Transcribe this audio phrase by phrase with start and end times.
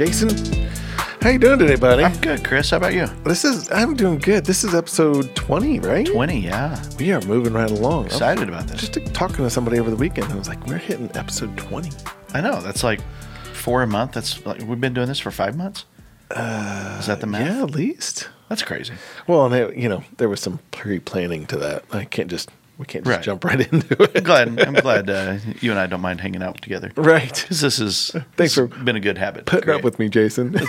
[0.00, 0.30] Jason,
[1.20, 2.02] how you doing today, buddy?
[2.02, 2.70] I'm good, Chris.
[2.70, 3.06] How about you?
[3.22, 4.46] this is I'm doing good.
[4.46, 6.06] This is episode 20, right?
[6.06, 6.82] 20, yeah.
[6.98, 8.06] We are moving right along.
[8.06, 8.88] Excited about this.
[8.88, 10.32] just talking to somebody over the weekend.
[10.32, 11.90] I was like, we're hitting episode 20.
[12.32, 12.62] I know.
[12.62, 13.02] That's like
[13.52, 14.12] four a month.
[14.12, 15.84] That's like, we've been doing this for five months?
[16.30, 17.46] Uh, is that the math?
[17.46, 18.30] Yeah, at least.
[18.48, 18.94] That's crazy.
[19.26, 21.84] Well, and it, you know, there was some pre-planning to that.
[21.92, 22.48] I can't just
[22.80, 23.22] we can't just Right.
[23.22, 24.10] jump right into it.
[24.16, 26.90] I'm glad, I'm glad uh, you and I don't mind hanging out together.
[26.96, 27.46] Right.
[27.48, 29.46] This is Thanks this for has been a good habit.
[29.46, 29.84] to Putting up create.
[29.84, 30.56] with me, Jason.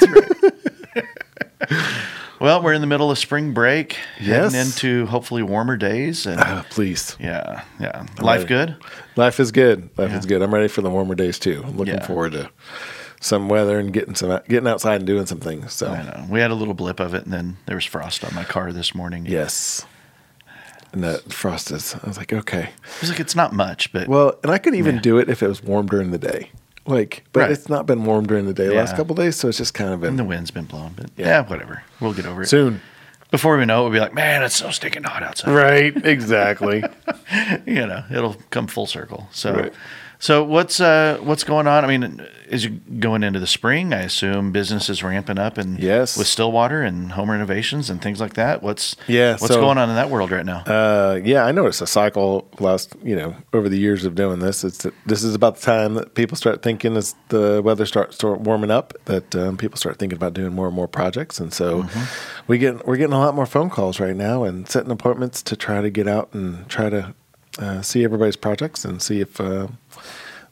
[2.40, 4.52] Well, we're in the middle of spring break, Yes.
[4.52, 7.16] heading into hopefully warmer days, and Ah, please.
[7.20, 8.04] yeah, yeah.
[8.20, 8.76] Life good?
[9.16, 9.90] Life is good.
[9.96, 10.18] Life Yeah.
[10.18, 10.42] is good.
[10.42, 11.62] I'm ready for the warmer days too.
[11.64, 12.06] I'm looking Yeah.
[12.08, 12.50] forward to
[13.20, 15.72] some weather and getting some getting outside and doing some things.
[15.74, 16.26] So I know.
[16.32, 18.74] We had a little blip of it, and then there was frost on my car
[18.74, 19.28] this morning.
[19.28, 19.86] yes.
[20.94, 22.64] And that frost is I was like, okay.
[22.64, 25.02] It was like it's not much, but Well, and I could even Yeah.
[25.02, 26.52] do it if it was warm during the day.
[26.86, 27.52] Like, but Right.
[27.52, 28.98] it's not been warm during the day the last Yeah.
[28.98, 30.94] couple days, so it's just kind of and the wind's been blowing.
[30.98, 31.28] But Yeah.
[31.28, 31.84] yeah, whatever.
[32.00, 32.48] We'll get over it.
[32.50, 32.82] soon.
[33.30, 35.54] Before we know it, we'll be like, man, it's so stinking hot outside.
[35.54, 36.84] Right, exactly.
[37.66, 39.30] you know, it'll come full circle.
[39.32, 39.74] So, Right.
[40.22, 41.84] So what's uh, what's going on?
[41.84, 42.70] I mean, is you
[43.00, 43.92] going into the spring?
[43.92, 46.16] I assume business is ramping up, and Yes.
[46.18, 48.62] with Stillwater and home renovations and things like that.
[48.62, 50.60] What's Yeah, what's so- going on in that world right now?
[50.68, 54.64] Uh, yeah, I noticed a cycle last, you know, over the years of doing this.
[54.64, 58.42] It's this is about the time that people start thinking as the weather starts start
[58.42, 61.88] warming up that um, people start thinking about doing more and more projects, and so
[62.48, 65.56] we get we're getting a lot more phone calls right now and setting appointments to
[65.56, 67.16] try to get out and try to
[67.60, 69.40] uh, see everybody's projects and see if.
[69.42, 69.68] Uh,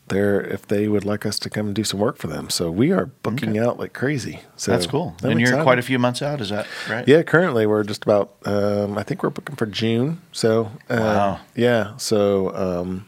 [0.07, 2.71] they're, if they would like us to come and do some work for them, so
[2.71, 4.39] we are booking out like crazy.
[4.55, 5.15] So That's cool.
[5.21, 5.63] I'm and you're excited.
[5.63, 6.41] quite a few months out.
[6.41, 7.07] Is that right?
[7.07, 8.33] Yeah, currently we're just about.
[8.43, 10.19] Um, I think we're booking for June.
[10.31, 11.39] So uh, Wow.
[11.55, 13.05] yeah, so um,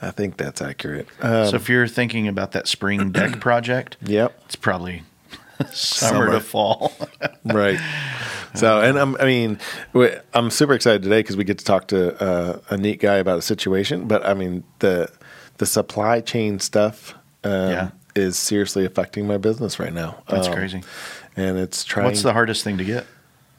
[0.00, 1.08] I think that's accurate.
[1.20, 5.02] Um, So if you're thinking about that spring deck project, yep, it's probably
[5.66, 6.30] summer, Summer.
[6.32, 6.92] to fall.
[7.44, 7.78] right.
[8.54, 9.58] So and I'm, I mean,
[10.34, 13.38] I'm super excited today because we get to talk to uh, a neat guy about
[13.38, 14.06] a situation.
[14.08, 15.08] But I mean the
[15.58, 17.14] the supply chain stuff
[17.44, 17.90] um, Yeah.
[18.14, 20.22] is seriously affecting my business right now.
[20.28, 20.82] That's Um, crazy.
[21.36, 22.06] And it's trying.
[22.06, 23.06] What's the hardest thing to get?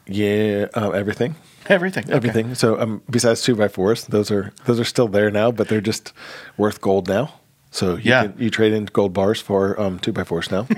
[0.06, 1.36] yeah uh, everything.
[1.68, 2.04] Everything.
[2.04, 2.12] Okay.
[2.14, 2.54] everything.
[2.56, 5.80] So um, besides two by fours, those are those are still there now, but they're
[5.80, 6.12] just
[6.56, 7.34] worth gold now.
[7.72, 8.22] So you Yeah.
[8.26, 10.66] can, you trade in gold bars for um, two by fours now.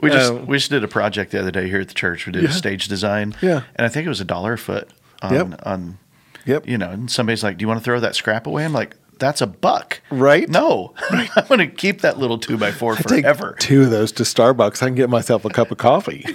[0.00, 2.26] We just Um, we just did a project the other day here at the church.
[2.26, 3.34] We did a stage design.
[3.40, 3.62] Yeah.
[3.76, 4.88] And I think it was a dollar a foot
[5.22, 5.60] on Yep.
[5.66, 5.98] on
[6.44, 6.68] yep.
[6.68, 8.64] you know, and somebody's like, Do you want to throw that scrap away?
[8.64, 10.00] I'm like, that's a buck.
[10.10, 10.48] Right?
[10.48, 10.92] No.
[11.10, 13.56] I'm gonna keep that little two by four Take forever.
[13.60, 14.82] two of those to Starbucks.
[14.82, 16.26] I can get myself a cup of coffee.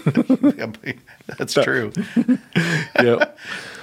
[1.38, 1.92] that's true.
[3.00, 3.38] yep.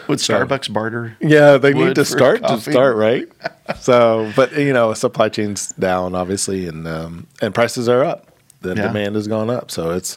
[0.08, 1.16] Would Starbucks barter?
[1.20, 3.28] Yeah, they need to start to start right.
[3.80, 8.28] So, but you know, supply chain's down obviously, and um, and prices are up.
[8.60, 8.82] The Yeah.
[8.86, 10.16] demand has gone up, so it's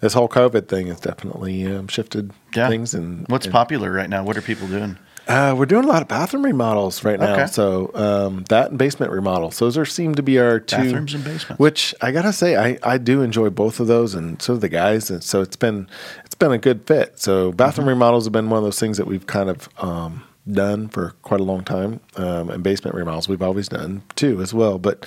[0.00, 2.68] this whole COVID thing has definitely um, shifted Yeah.
[2.68, 2.94] things.
[2.94, 4.24] And What's and, popular right now?
[4.24, 4.98] What are people doing?
[5.28, 7.34] Uh, we're doing a lot of bathroom remodels right now.
[7.34, 7.46] Okay.
[7.46, 9.58] So um, that and basement remodels.
[9.58, 11.60] Those are seem to be our two Bathrooms and basements.
[11.60, 14.68] Which I gotta say, I, I do enjoy both of those, and so do the
[14.70, 15.10] guys.
[15.10, 15.86] And so it's been
[16.24, 17.18] it's been a good fit.
[17.20, 17.88] So bathroom Mm-hmm.
[17.90, 21.40] remodels have been one of those things that we've kind of um, done for quite
[21.40, 24.78] a long time, um, and basement remodels we've always done too as well.
[24.78, 25.06] But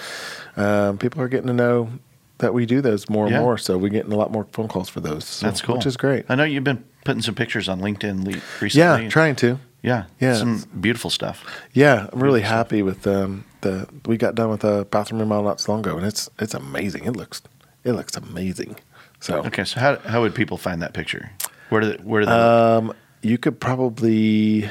[0.56, 1.90] um, people are getting to know
[2.38, 3.42] that we do those more and Yeah.
[3.42, 3.58] more.
[3.58, 5.26] So we're getting a lot more phone calls for those.
[5.26, 5.76] So, That's cool.
[5.78, 6.26] which is great.
[6.30, 8.26] I know you've been putting some pictures on LinkedIn
[8.62, 8.70] recently.
[9.04, 9.60] Yeah, trying to.
[9.84, 10.06] Yeah.
[10.20, 10.36] Yeah.
[10.36, 11.44] Some beautiful stuff.
[11.74, 13.88] Yeah, I'm really happy with um, the.
[14.06, 17.06] We got done with a bathroom remodel not so long ago, and it's it's amazing.
[17.06, 17.42] It looks
[17.84, 18.76] it looks amazing.
[19.20, 21.32] So Okay, so how how would people find that picture?
[21.70, 24.70] Where do they, where do they um, you could probably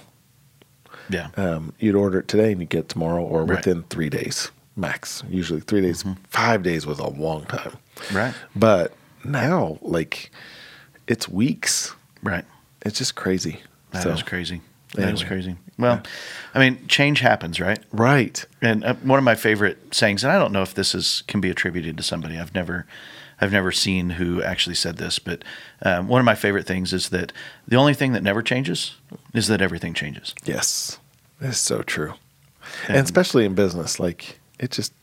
[1.10, 3.58] yeah, Um, you'd order it today and you get it tomorrow or Right.
[3.58, 5.24] within three days max.
[5.30, 6.22] Usually three days, Mm-hmm.
[6.30, 7.74] five days was a long time.
[8.14, 8.94] right, But
[9.24, 10.32] now, like,
[11.08, 11.96] it's weeks.
[12.22, 12.46] right.
[12.86, 13.62] It's just crazy.
[13.92, 14.62] That So, crazy.
[14.96, 15.26] That anyway.
[15.28, 15.56] crazy.
[15.80, 16.02] Well,
[16.54, 17.80] I mean, change happens, right?
[17.92, 18.46] Right.
[18.62, 21.42] And uh, one of my favorite sayings, and I don't know if this is can
[21.42, 22.38] be attributed to somebody.
[22.38, 22.86] I've never,
[23.42, 25.44] I've never seen who actually said this, but
[25.82, 27.34] um, one of my favorite things is that
[27.68, 28.96] the only thing that never changes
[29.34, 30.34] is that everything changes.
[30.46, 31.00] Yes.
[31.42, 32.14] It's so true.
[32.88, 34.94] And- And especially in business, like, it just,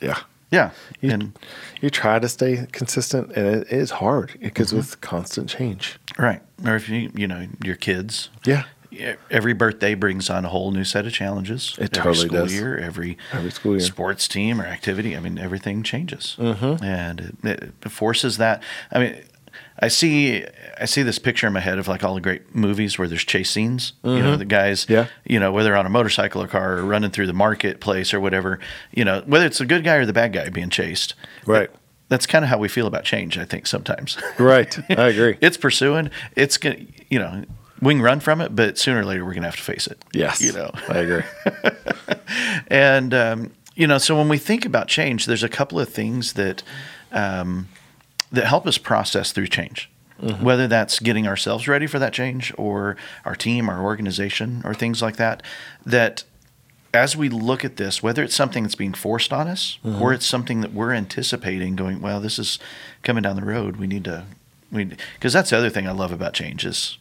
[0.00, 0.18] yeah.
[0.52, 0.70] Yeah,
[1.00, 1.38] You, and
[1.80, 4.78] you try to stay consistent and it is hard because Mm-hmm.
[4.78, 5.96] with constant change.
[6.18, 6.42] right.
[6.64, 8.30] Or if you, you know, your kids.
[8.44, 8.64] Yeah.
[8.90, 11.74] Yeah, Every birthday brings on a whole new set of challenges.
[11.78, 12.52] It every totally school does.
[12.52, 13.80] year, every Every school year.
[13.80, 15.16] sports team or activity.
[15.16, 16.82] I mean, everything changes, Mhm.
[16.82, 18.62] and it, it forces that.
[18.92, 19.16] I mean,
[19.82, 20.44] I see,
[20.80, 23.24] I see this picture in my head of like all the great movies where there's
[23.24, 23.94] chase scenes.
[24.04, 24.92] You know, the guys, Mm-hmm.
[24.92, 25.06] Yeah.
[25.24, 28.58] you know, whether on a motorcycle or car or running through the marketplace or whatever.
[28.92, 31.14] You know, whether it's the good guy or the bad guy being chased.
[31.46, 31.70] Right.
[32.08, 33.38] That's kind of how we feel about change.
[33.38, 34.18] I think sometimes.
[34.38, 34.76] Right.
[34.90, 35.38] I agree.
[35.40, 36.10] it's pursuing.
[36.36, 36.76] It's gonna,
[37.08, 37.44] you know,
[37.80, 40.04] we can run from it, but sooner or later we're gonna have to face it.
[40.12, 40.40] yes.
[40.40, 40.70] you know.
[40.88, 41.22] I agree.
[42.68, 46.34] And um, you know, so when we think about change, there's a couple of things
[46.34, 46.62] that
[47.10, 47.68] um,
[48.30, 49.90] that help us process through change.
[50.42, 55.00] Whether that's getting ourselves ready for that change, or our team, our organization, or things
[55.00, 55.42] like that,
[55.86, 56.24] that
[56.92, 60.26] as we look at this, whether it's something that's being forced on us, or it's
[60.26, 62.58] something that we're anticipating, going, well, this is
[63.02, 63.76] coming down the road.
[63.76, 64.24] We need to,
[64.70, 66.98] we because that's the other thing I love about change is,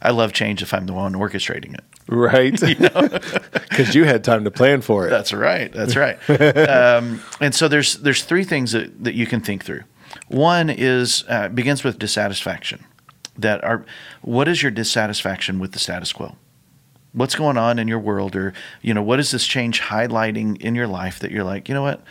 [0.00, 1.84] I love change if I'm the one orchestrating it.
[2.08, 2.58] Right.
[3.68, 5.10] Because you had time to plan for it.
[5.10, 5.72] That's right.
[5.72, 6.18] That's right.
[6.68, 9.82] um, and so there's there's three things that, that you can think through.
[10.26, 12.84] One is uh, begins with dissatisfaction.
[13.36, 13.84] That are
[14.22, 16.34] what is your dissatisfaction with the status quo?
[17.12, 18.52] What's going on in your world, or
[18.82, 21.82] you know, what is this change highlighting in your life that you're like, you know
[21.82, 22.02] what,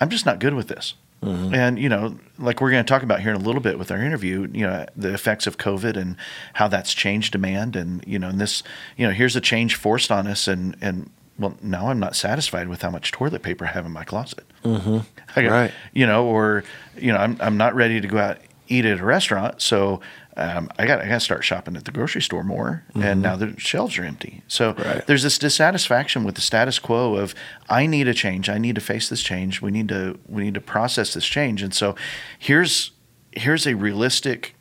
[0.00, 0.94] I'm just not good with this.
[1.28, 3.90] And you know, like we're going to talk about here in a little bit with
[3.90, 6.16] our interview, you know, the effects of COVID and
[6.54, 8.62] how that's changed demand, and you know, and this,
[8.96, 12.68] you know, here's a change forced on us, and and well, now I'm not satisfied
[12.68, 14.44] with how much toilet paper I have in my closet.
[14.64, 14.98] Mm-hmm.
[15.36, 15.72] Right.
[15.92, 16.62] You know, or
[16.96, 18.38] you know, I'm I'm not ready to go out
[18.68, 20.00] eat at a restaurant, so
[20.36, 23.36] um, I got I got to start shopping at the grocery store more, and now
[23.36, 24.42] the shelves are empty.
[24.48, 25.06] So Right.
[25.06, 27.34] there's this dissatisfaction with the status quo of
[27.68, 30.54] I need a change, I need to face this change, we need to we need
[30.54, 31.94] to process this change, and so
[32.38, 32.90] here's
[33.32, 34.54] here's a realistic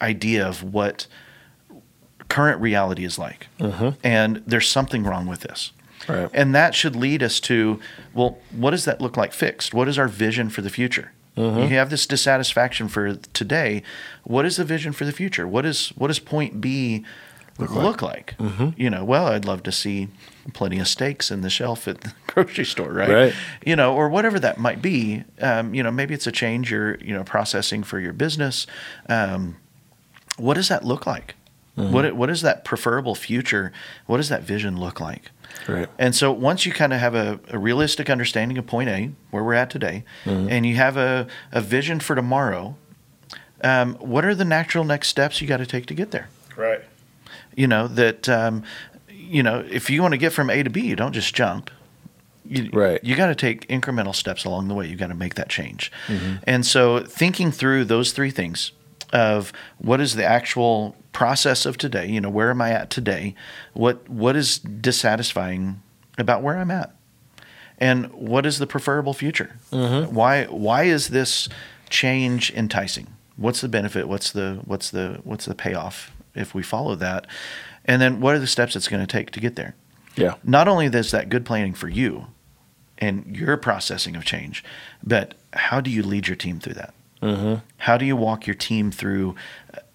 [0.00, 1.06] idea of what
[2.28, 3.48] current reality is like,
[4.02, 5.72] and there's something wrong with this.
[6.08, 6.28] Right.
[6.34, 7.78] And that should lead us to,
[8.12, 9.72] well, what does that look like fixed?
[9.72, 11.12] What is our vision for the future?
[11.36, 11.60] Mm-hmm.
[11.60, 13.82] You have this dissatisfaction for today.
[14.24, 15.48] What is the vision for the future?
[15.48, 17.04] What is what does point B
[17.58, 18.36] look, like?
[18.38, 18.70] Mm-hmm.
[18.76, 20.08] You know, well, I'd love to see
[20.52, 23.10] plenty of steaks in the shelf at the grocery store, right?
[23.10, 23.34] Right.
[23.64, 25.24] You know, or whatever that might be.
[25.40, 28.66] Um, you know, maybe it's a change you're you know processing for your business.
[29.08, 29.56] Um,
[30.36, 31.34] what does that look like?
[31.76, 31.92] Mm-hmm.
[31.92, 33.72] What what is that preferable future?
[34.06, 35.30] What does that vision look like?
[35.66, 35.88] Right.
[35.98, 39.42] And so once you kind of have a, a realistic understanding of point A, where
[39.42, 42.76] we're at today, and you have a, a vision for tomorrow,
[43.62, 46.28] um, what are the natural next steps you got to take to get there?
[46.56, 46.82] Right.
[47.54, 48.64] You know, that, um,
[49.10, 51.70] you know, if you want to get from A to B, you don't just jump.
[52.44, 53.02] You, Right.
[53.04, 54.88] You got to take incremental steps along the way.
[54.88, 55.92] You got to make that change.
[56.44, 58.72] And so thinking through those three things
[59.12, 63.34] of what is the actual process of today, you know, where am I at today?
[63.74, 65.82] What what is dissatisfying
[66.18, 66.94] about where I'm at?
[67.78, 69.56] And what is the preferable future?
[69.70, 70.14] Mm-hmm.
[70.14, 71.48] Why why is this
[71.90, 73.08] change enticing?
[73.36, 74.08] What's the benefit?
[74.08, 77.26] What's the what's the what's the payoff if we follow that?
[77.84, 79.74] And then what are the steps it's going to take to get there?
[80.14, 80.34] Yeah.
[80.44, 82.26] not only is that good planning for you
[82.98, 84.62] and your processing of change,
[85.02, 86.92] but how do you lead your team through that?
[87.22, 87.54] Mm-hmm.
[87.78, 89.36] How do you walk your team through,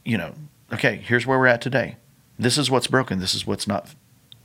[0.06, 0.34] you know,
[0.74, 1.98] okay, here's where we're at today.
[2.40, 3.20] This is what's broken.
[3.20, 3.94] This is what's not,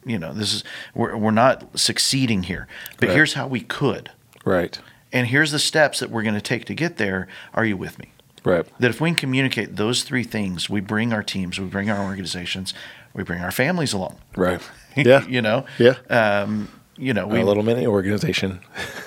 [0.04, 2.66] you know, this is, we're, we're not succeeding here,
[2.98, 3.14] but Right.
[3.16, 4.10] here's how we could.
[4.44, 4.78] Right.
[5.12, 7.28] And here's the steps that we're going to take to get there.
[7.54, 8.12] Are you with me?
[8.44, 8.66] Right.
[8.80, 12.02] That if we can communicate those three things, we bring our teams, we bring our
[12.04, 12.74] organizations,
[13.14, 14.18] we bring our families along.
[14.36, 14.60] Right.
[14.96, 15.26] Yeah.
[15.26, 15.64] you know?
[15.78, 15.94] Yeah.
[16.10, 18.60] Um, you know, we a little mini organization.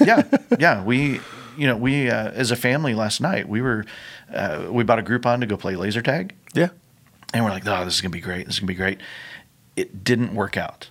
[0.03, 0.23] yeah,
[0.59, 0.83] yeah.
[0.83, 1.19] We,
[1.57, 3.85] you know, we uh, as a family last night, we were,
[4.33, 6.69] uh, we bought a Groupon to go play laser tag, Yeah.
[7.33, 8.45] and we're like, oh, this is gonna be great.
[8.45, 8.99] This is gonna be great.
[9.75, 10.89] It didn't work out.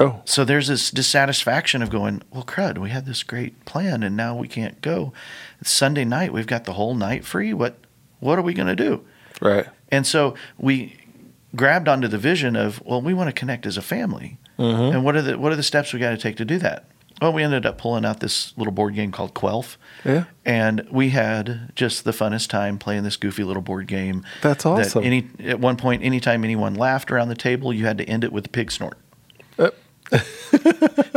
[0.00, 4.16] Oh, So there's this dissatisfaction of going, well, crud, we had this great plan and
[4.16, 5.12] now we can't go.
[5.60, 7.52] It's Sunday night, we've got the whole night free.
[7.54, 7.76] What
[8.20, 9.04] what are we going to do?
[9.40, 9.66] right.
[9.90, 10.96] And so we
[11.54, 14.38] grabbed onto the vision of, well, we want to connect as a family.
[14.58, 16.84] And what are the what are the steps we got to take to do that?
[17.24, 19.78] Well, we ended up pulling out this little board game called Quelf.
[20.04, 20.24] Yeah.
[20.44, 24.26] And we had just the funnest time playing this goofy little board game.
[24.42, 25.00] That's awesome.
[25.02, 28.24] That any at one point, anytime anyone laughed around the table, you had to end
[28.24, 28.98] it with a pig snort,
[29.58, 29.70] Uh,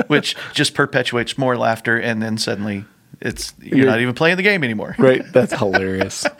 [0.07, 2.85] which just perpetuates more laughter, and then suddenly
[3.19, 4.95] it's you're, You're- not even playing the game anymore.
[4.99, 5.23] right.
[5.33, 6.25] That's hilarious.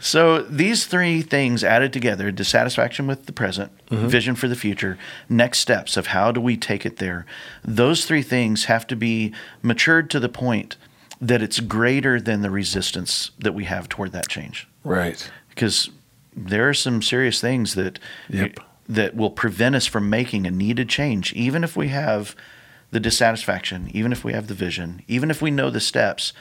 [0.00, 4.08] So these three things added together: dissatisfaction with the present, Mm-hmm.
[4.08, 7.24] vision for the future, next steps of how do we take it there.
[7.64, 10.76] Those three things have to be matured to the point
[11.20, 14.66] that it's greater than the resistance that we have toward that change.
[14.82, 15.30] right.
[15.50, 15.90] Because
[16.36, 18.58] there are some serious things that Yep.
[18.88, 22.34] that will prevent us from making a needed change, even if we have
[22.96, 26.32] the dissatisfaction, even if we have the vision, even if we know the steps.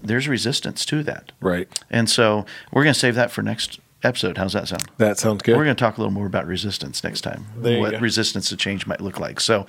[0.00, 1.32] There's resistance to that.
[1.42, 1.68] Right.
[1.90, 4.38] And so we're going to save that for next episode.
[4.38, 4.84] How's that sound?
[4.96, 5.58] That sounds good.
[5.58, 7.44] We're going to talk a little more about resistance next time.
[7.56, 7.98] What go.
[7.98, 9.40] resistance to change might look like.
[9.40, 9.66] So,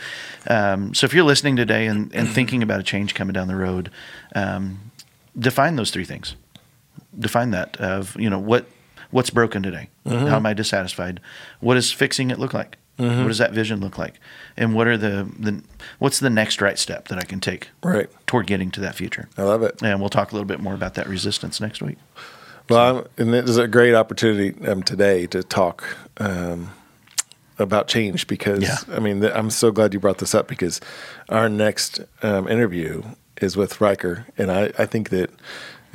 [0.48, 3.58] um, so if you're listening today and, and thinking about a change coming down the
[3.58, 3.92] road,
[4.36, 4.92] um,
[5.38, 6.38] define those three things.
[7.20, 8.68] Define that of you know what
[9.12, 9.90] what's broken today.
[10.06, 10.28] Mm-hmm.
[10.28, 11.20] How am I dissatisfied?
[11.60, 12.78] What does fixing it look like?
[12.98, 13.22] Mm-hmm.
[13.22, 14.20] What does that vision look like?
[14.56, 15.62] And what are the, the
[16.00, 18.10] what's the next right step that I can take right.
[18.26, 19.28] toward getting to that future?
[19.38, 19.82] I love it.
[19.82, 21.98] And we'll talk a little bit more about that resistance next week.
[22.70, 26.72] Well, I'm, and it is a great opportunity um, today to talk um,
[27.60, 28.78] about change because Yeah.
[28.96, 30.80] I mean th- I'm so glad you brought this up because
[31.30, 33.04] our next um, interview
[33.42, 35.30] is with Ryker, and I, I think that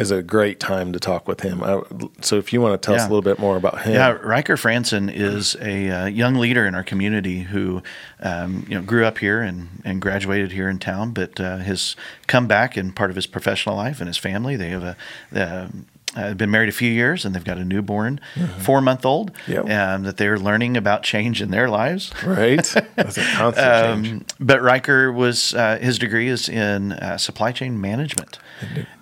[0.00, 1.62] is a great time to talk with him.
[1.62, 1.82] I,
[2.22, 4.56] so if you want to tell us a little bit more about him, Yeah, Ryker
[4.56, 7.82] Frandsen is a uh, young leader in our community who,
[8.20, 11.96] um, you know, grew up here and, and graduated here in town, but uh, has
[12.26, 14.56] come back in part of his professional life and his family.
[14.56, 14.96] They have a
[15.34, 15.68] uh,
[16.16, 18.20] uh, been married a few years and they've got a newborn,
[18.60, 19.70] four month old, Yep.
[19.70, 22.12] um, that they're learning about change in their lives.
[22.24, 22.56] right?
[22.96, 24.08] That's a constant change.
[24.22, 28.38] Um, but Ryker was uh, his degree is in uh, supply chain management,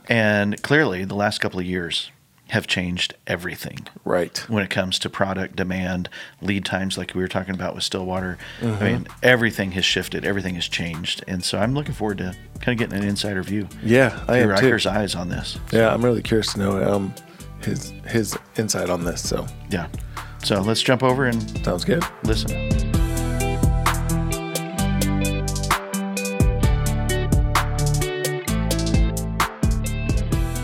[0.08, 2.10] and clearly the last couple of years
[2.50, 4.38] have changed everything Right.
[4.48, 6.08] when it comes to product demand,
[6.40, 8.38] lead times, like we were talking about with Stillwater.
[8.60, 8.82] Mm-hmm.
[8.82, 12.68] I mean, everything has shifted, everything has changed, and so I'm looking forward to kind
[12.68, 14.54] of getting an insider view Yeah, I am too.
[14.66, 15.58] Ryker's eyes on this.
[15.72, 17.14] Yeah, I'm really curious to know um,
[17.62, 19.26] his his insight on this.
[19.28, 19.88] So Yeah.
[20.42, 22.02] So let's jump over and sounds good.
[22.24, 22.87] listen.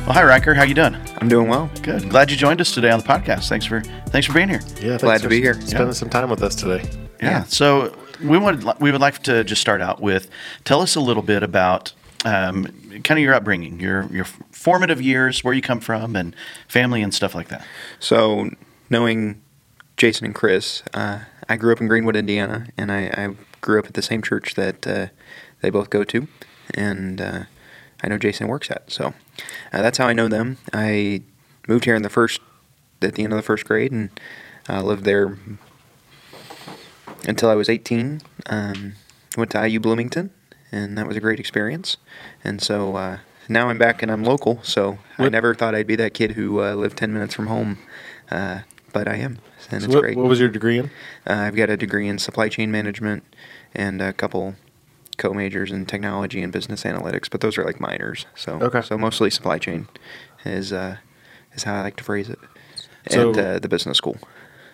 [0.04, 0.96] Well, hi Ryker, how you doing?
[1.16, 1.70] I'm doing well.
[1.80, 2.10] Good.
[2.10, 3.48] Glad you joined us today on the podcast.
[3.48, 4.60] Thanks for thanks for being here.
[4.78, 5.54] Yeah, Glad to be here.
[5.62, 6.86] Spending some time with us today.
[7.22, 7.44] Yeah.
[7.44, 10.28] So we would we would like to just start out with
[10.64, 11.94] tell us a little bit about
[12.26, 12.66] um,
[13.02, 16.36] kind of your upbringing, your your formative years, where you come from, and
[16.68, 17.64] family and stuff like that.
[17.98, 18.50] So,
[18.90, 19.40] knowing
[19.96, 23.86] Jason and Chris, uh, I grew up in Greenwood, Indiana, and I, I grew up
[23.86, 25.06] at the same church that uh,
[25.62, 26.28] they both go to,
[26.74, 27.42] and uh,
[28.04, 28.90] I know Jason works at.
[28.90, 29.14] So,
[29.72, 30.58] uh, that's how I know them.
[30.72, 31.22] I
[31.66, 32.40] moved here in the first,
[33.00, 34.10] at the end of the first grade, and
[34.68, 35.38] uh, lived there
[37.26, 38.20] until I was 18.
[38.46, 38.92] Um,
[39.36, 40.30] went to IU Bloomington,
[40.70, 41.96] and that was a great experience.
[42.42, 43.18] And so uh,
[43.48, 44.62] now I'm back and I'm local.
[44.62, 47.78] So I never thought I'd be that kid who uh, lived 10 minutes from home,
[48.30, 48.60] uh,
[48.92, 49.38] but I am,
[49.70, 50.16] and So it's what, great.
[50.16, 50.86] what was your degree in?
[51.26, 53.24] Uh, I've got a degree in supply chain management
[53.74, 54.54] and a couple
[55.14, 58.26] co-majors in technology and business analytics, but those are like minors.
[58.34, 58.82] So Okay.
[58.82, 59.88] so mostly supply chain
[60.44, 60.96] is uh,
[61.54, 62.38] is how I like to phrase it.
[63.10, 64.16] So- and uh, the business school.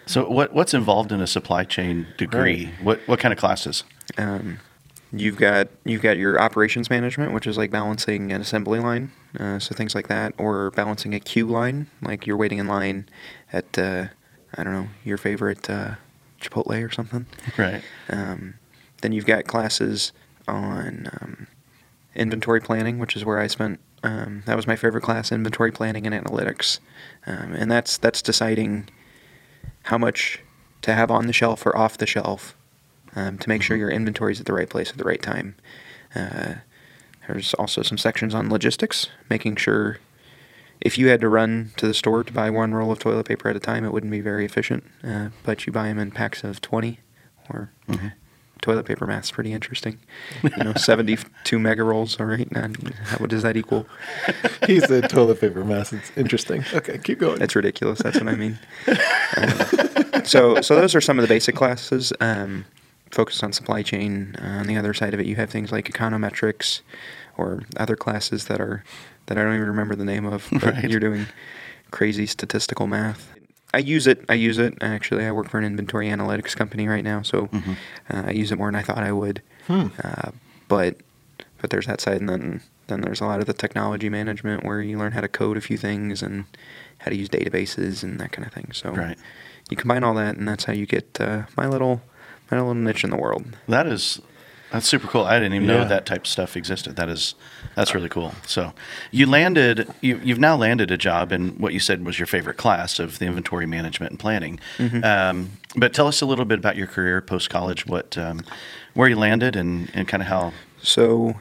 [0.07, 2.71] So what what's involved in a supply chain degree?
[2.83, 3.85] What what kind of classes?
[4.19, 4.59] Um,
[5.13, 9.59] you've got you've got your operations management, which is like balancing an assembly line, uh,
[9.61, 13.09] so things like that, or balancing a queue line, like you're waiting in line
[13.53, 14.07] at uh,
[14.57, 15.95] I don't know your favorite uh,
[16.41, 17.27] Chipotle or something.
[17.57, 17.83] Right.
[18.09, 18.55] Um,
[19.03, 20.13] then you've got classes
[20.49, 21.47] on um,
[22.15, 23.81] inventory planning, which is where I spent.
[24.03, 26.79] Um, that was my favorite class, inventory planning and analytics,
[27.27, 28.89] um, and that's that's deciding
[29.85, 30.41] how much
[30.83, 32.57] to have on the shelf or off the shelf
[33.15, 35.55] um, to make sure your inventory is at the right place at the right time.
[36.15, 36.55] Uh,
[37.27, 39.99] there's also some sections on logistics, making sure
[40.81, 43.49] if you had to run to the store to buy one roll of toilet paper
[43.49, 44.85] at a time, it wouldn't be very efficient.
[45.05, 46.99] Uh, but you buy them in packs of 20
[47.51, 47.71] or
[48.61, 49.99] toilet paper math's pretty interesting.
[50.43, 52.49] You know, 72 mega rolls, all right?
[52.53, 52.77] And
[53.19, 53.87] what does that equal?
[54.67, 55.93] He said toilet paper mass.
[55.93, 56.65] It's interesting.
[56.73, 57.39] Okay, keep going.
[57.39, 58.01] That's ridiculous.
[58.01, 58.59] That's what I mean.
[59.37, 62.13] Um, so, so those are some of the basic classes.
[62.21, 62.65] Um,
[63.11, 64.37] focused on supply chain.
[64.41, 66.81] Uh, on the other side of it, you have things like econometrics
[67.37, 68.85] or other classes that are
[69.27, 70.49] that I don't even remember the name of.
[70.53, 70.91] But Right.
[70.91, 71.27] You're doing
[71.91, 73.33] crazy statistical math.
[73.73, 74.25] I use it.
[74.29, 74.75] I use it.
[74.81, 77.73] Actually, I work for an inventory analytics company right now, so Mm-hmm.
[78.11, 79.43] uh, I use it more than I thought I would.
[79.67, 79.87] Hmm.
[80.03, 80.31] Uh,
[80.69, 80.97] but
[81.61, 84.81] but there's that side, and then then there's a lot of the technology management where
[84.81, 86.45] you learn how to code a few things and
[86.99, 88.71] how to use databases and that kind of thing.
[88.73, 89.17] So Right.
[89.71, 92.03] you combine all that, and that's how you get uh, my little
[92.51, 93.57] my little niche in the world.
[93.69, 94.21] That is
[94.71, 95.25] that's super cool.
[95.25, 96.97] I didn't even know that type of stuff existed.
[96.97, 97.35] That is
[97.75, 98.33] that's really cool.
[98.47, 98.73] So
[99.11, 102.57] you landed you you've now landed a job in what you said was your favorite
[102.57, 104.61] class of the inventory management and planning.
[104.79, 105.05] Mm-hmm.
[105.05, 107.87] Um, but tell us a little bit about your career post college.
[107.87, 108.43] What um,
[108.95, 110.53] where you landed and, and kind of how.
[110.83, 111.35] So,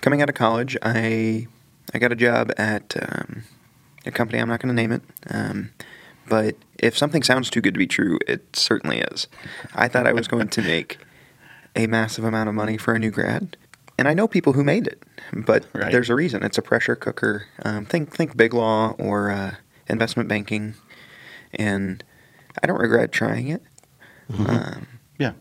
[0.00, 1.46] coming out of college, I
[1.92, 3.44] I got a job at um,
[4.04, 4.40] a company.
[4.40, 5.70] I'm not going to name it, um,
[6.28, 9.26] but if something sounds too good to be true, it certainly is.
[9.74, 10.98] I thought I was going to make
[11.76, 13.56] a massive amount of money for a new grad,
[13.98, 15.02] and I know people who made it,
[15.32, 15.90] but Right.
[15.92, 16.42] there's a reason.
[16.42, 17.46] It's a pressure cooker.
[17.64, 19.54] Um, think think big law or uh,
[19.88, 20.74] investment banking,
[21.54, 22.02] and
[22.62, 23.62] I don't regret trying it.
[24.38, 24.86] Um,
[25.18, 25.32] Yeah.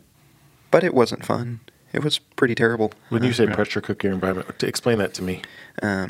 [0.72, 1.60] but it wasn't fun.
[1.94, 2.92] It was pretty terrible.
[3.10, 3.54] When you say Right.
[3.56, 5.44] pressure cooker environment, to explain that to me.
[5.82, 6.08] Um,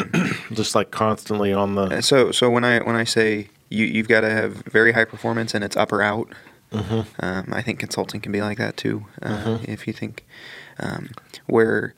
[0.53, 2.01] Just like constantly on the.
[2.01, 5.53] So so when I when I say you you've got to have very high performance
[5.53, 6.32] and it's up or out.
[6.74, 9.06] Um, I think consulting can be like that too.
[9.22, 10.25] Uh, If you think
[10.80, 11.10] um,
[11.46, 11.94] where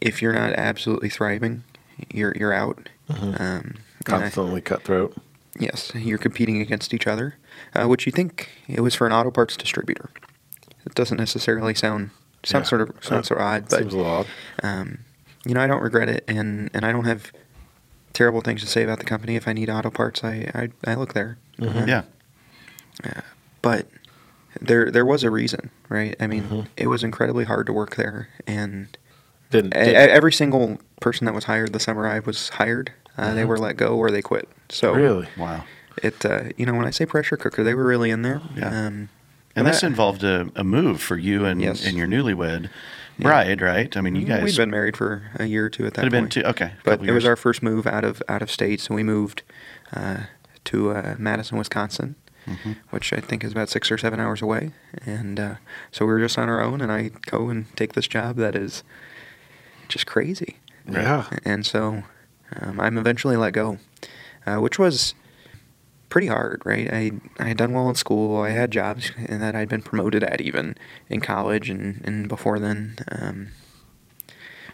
[0.00, 1.64] if you're not absolutely thriving,
[2.12, 2.88] you're you're out.
[3.08, 5.14] Um, and I- Constantly cutthroat.
[5.58, 7.36] yes, you're competing against each other,
[7.74, 10.10] uh, which you think it was for an auto parts distributor.
[10.84, 12.10] It doesn't necessarily sound
[12.44, 12.68] sounds Yeah.
[12.70, 14.26] sort of sounds sort of odd, but Seems a little odd.
[14.62, 14.98] um,
[15.44, 17.32] you know, I don't regret it, and, and I don't have
[18.12, 19.36] terrible things to say about the company.
[19.36, 21.38] If I need auto parts, I I, I look there.
[21.58, 21.86] Mhm.
[21.88, 22.02] Yeah.
[23.62, 23.88] But
[24.60, 26.14] there there was a reason, right?
[26.20, 26.66] I mean, Mhm.
[26.76, 28.88] it was incredibly hard to work there, and
[29.50, 33.34] Didn't, e- did- every single person that was hired the summer I was hired, uh,
[33.34, 33.48] they Mhm.
[33.48, 34.48] were let go or they quit.
[34.68, 35.28] So really?
[35.36, 35.64] Wow.
[36.02, 38.40] it uh, you know when I say pressure cooker, they were really in there.
[38.54, 38.68] Yeah.
[38.86, 39.08] Um,
[39.54, 41.86] And this I- involved a, a move for you and, Yes.
[41.86, 42.68] and your newlywed
[43.16, 43.28] Yeah.
[43.28, 43.96] bride, right?
[43.96, 46.10] I mean, you guys We'd been married for a year or two at that had
[46.12, 46.32] been point.
[46.32, 46.42] two.
[46.42, 49.02] Okay, But couple it was our first move out of out of state, so we
[49.02, 49.42] moved
[49.94, 50.24] uh,
[50.64, 52.16] to uh, Madison, Wisconsin,
[52.46, 52.72] Mm-hmm.
[52.90, 54.70] which I think is about six or seven hours away.
[55.04, 55.54] And uh,
[55.90, 58.54] so we were just on our own, and I go and take this job that
[58.54, 58.84] is
[59.88, 60.56] just crazy.
[60.88, 61.26] Yeah.
[61.44, 62.04] And so
[62.60, 63.78] um, I'm eventually let go,
[64.46, 65.14] uh, which was
[66.08, 66.88] pretty hard, right?
[66.92, 68.40] I I had done well in school.
[68.40, 70.76] I had jobs and that I'd been promoted at even
[71.08, 72.96] in college and, and before then.
[73.10, 73.48] Um,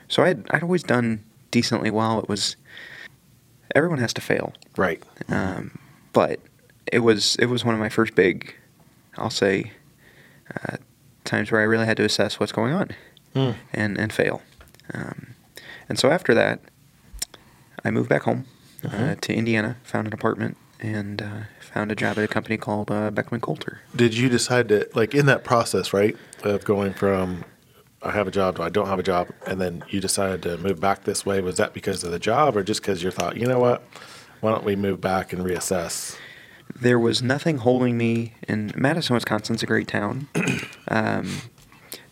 [0.08, 2.18] so I'd I'd always done decently well.
[2.18, 2.56] It was
[3.74, 5.02] everyone has to fail, Right.
[5.30, 5.78] um,
[6.12, 6.38] but
[6.90, 8.54] it was it was one of my first big,
[9.16, 9.72] I'll say,
[10.54, 10.76] uh,
[11.24, 12.90] times where I really had to assess what's going on
[13.34, 13.54] Mm.
[13.72, 14.42] and and fail.
[14.92, 15.34] Um,
[15.88, 16.60] and so after that,
[17.84, 18.44] I moved back home
[18.84, 19.20] uh, Mhm.
[19.20, 21.26] to Indiana, found an apartment, and uh,
[21.60, 23.80] found a job at a company called uh, Beckman Coulter.
[23.94, 27.44] Did you decide to like in that process, right, of going from
[28.02, 30.58] I have a job to I don't have a job, and then you decided to
[30.58, 31.40] move back this way?
[31.40, 33.82] Was that because of the job, or just because you thought, you know what,
[34.40, 36.16] why don't we move back and reassess?
[36.80, 38.34] There was nothing holding me.
[38.48, 40.28] in Madison, Wisconsin's a great town,
[40.88, 41.38] um,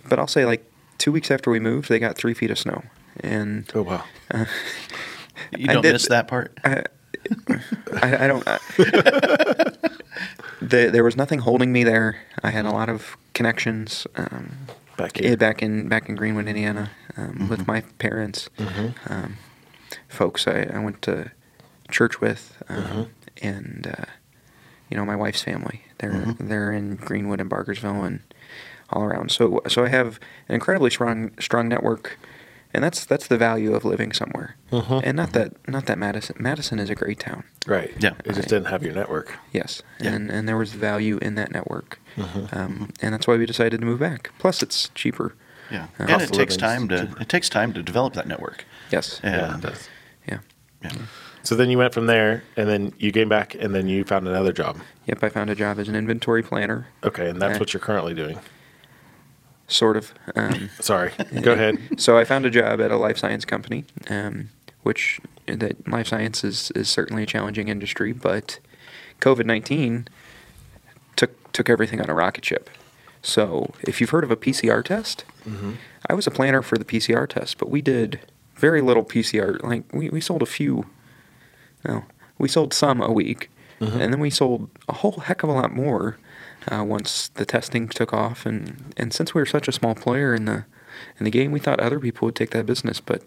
[0.08, 0.64] but I'll say like
[0.98, 2.82] two weeks after we moved, they got three feet of snow,
[3.20, 4.44] and Oh wow, uh,
[5.56, 6.56] you don't did- miss that part.
[6.64, 6.84] I,
[8.02, 8.44] I, I don't.
[8.46, 8.58] I,
[10.62, 12.18] the, there was nothing holding me there.
[12.42, 14.56] I had a lot of connections um,
[14.96, 15.36] back eh, here.
[15.36, 18.94] back in back in Greenwood, Indiana, um, with my parents, Mhm.
[19.10, 19.36] um,
[20.08, 21.30] folks I, I went to
[21.90, 23.08] church with, um, Mhm.
[23.42, 24.04] and uh,
[24.90, 25.82] you know my wife's family.
[25.98, 26.48] They're Mhm.
[26.48, 28.20] they're in Greenwood and Bargersville and
[28.90, 29.30] all around.
[29.30, 32.18] So so I have an incredibly strong strong network.
[32.72, 35.00] And that's that's the value of living somewhere, Mhm.
[35.04, 37.42] and not that not that Madison Madison is a great town.
[37.66, 37.90] Right.
[37.98, 38.10] Yeah.
[38.24, 38.48] It just Right.
[38.48, 39.34] didn't have your network.
[39.50, 40.12] Yes, Yeah.
[40.12, 42.56] and and there was value in that network, Mhm.
[42.56, 44.30] um, and that's why we decided to move back.
[44.38, 45.34] Plus, it's cheaper.
[45.68, 47.20] Yeah, Uh, and it takes time to cheaper.
[47.22, 48.64] it takes time to develop that network.
[48.88, 49.20] Yes.
[49.24, 49.88] Yeah, And, it does.
[50.28, 50.38] Yeah.
[50.84, 50.92] yeah.
[51.42, 54.28] So then you went from there, and then you came back, and then you found
[54.28, 54.78] another job.
[55.06, 55.24] Yep.
[55.24, 57.58] I found a job as an inventory planner, Okay, and that's Okay.
[57.60, 58.38] what you're currently doing.
[59.68, 60.12] sort of.
[60.36, 61.78] Um, Sorry, go ahead.
[62.00, 64.50] so I found a job at a life science company, um,
[64.82, 68.58] which that life science is, is certainly a challenging industry, but
[69.20, 70.06] COVID nineteen
[71.16, 72.68] took took everything on a rocket ship.
[73.22, 75.72] So if you've heard of a PCR test, Mm-hmm.
[76.08, 78.20] I was a planner for the PCR test, but we did
[78.56, 79.62] very little PCR.
[79.62, 80.84] Like we, we sold a few.
[81.86, 82.04] No,
[82.38, 84.00] we sold some a week, Mhm.
[84.00, 86.18] and then we sold a whole heck of a lot more
[86.70, 90.34] uh, once the testing took off, and and since we were such a small player
[90.34, 90.64] in the
[91.18, 93.22] in the game, we thought other people would take that business, but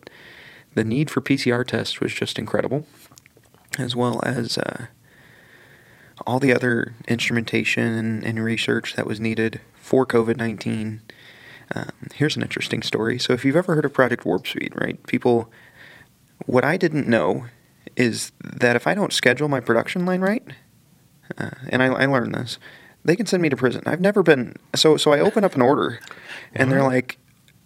[0.75, 2.85] the need for PCR tests was just incredible,
[3.79, 4.85] as well as uh,
[6.27, 11.01] all the other instrumentation and, and research that was needed for COVID 19.
[11.75, 13.17] Um, here's an interesting story.
[13.17, 15.01] So, if you've ever heard of Project Warp Speed, right?
[15.07, 15.49] People,
[16.45, 17.45] what I didn't know
[17.95, 20.43] is that if I don't schedule my production line right,
[21.38, 22.58] uh, and I, I learned this,
[23.06, 23.84] they can send me to prison.
[23.86, 24.97] I've never been so.
[24.97, 25.99] So I open up an order,
[26.53, 27.17] and they're like,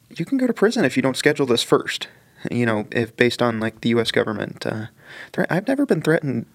[0.10, 2.08] "You can go to prison if you don't schedule this first.
[2.52, 4.12] You know, if based on like the U.S.
[4.12, 4.66] government.
[4.66, 4.88] Uh,
[5.34, 6.46] threat- I've never been threatened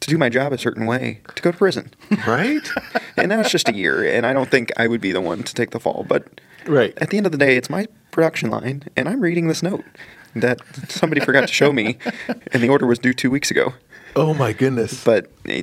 [0.00, 1.92] to do my job a certain way to go to prison,
[2.26, 2.68] Right?
[3.16, 4.02] and that's just a year.
[4.02, 6.04] And I don't think I would be the one to take the fall.
[6.08, 6.94] But right.
[6.96, 9.84] at the end of the day, it's my production line, and I'm reading this note
[10.36, 11.98] that somebody forgot to show me,
[12.52, 13.74] and the order was due two weeks ago.
[14.16, 15.04] Oh my goodness.
[15.04, 15.62] But eh,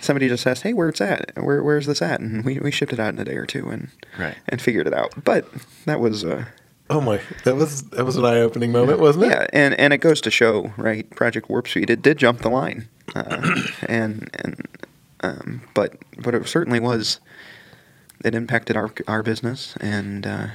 [0.00, 1.32] somebody just asked, "Hey, where it's at?
[1.42, 3.68] Where where's this at?" And we, we shipped it out in a day or two
[3.70, 3.88] and
[4.18, 4.36] Right.
[4.48, 5.12] and figured it out.
[5.24, 5.46] But
[5.86, 6.44] that was uh,
[6.90, 9.30] oh my, that was that was an eye opening moment, wasn't it?
[9.30, 11.08] yeah, and and it goes to show, right?
[11.10, 14.68] Project Warp Speed, it did jump the line, uh, and and
[15.22, 17.18] um, but but it certainly was.
[18.24, 20.46] It impacted our our business and uh,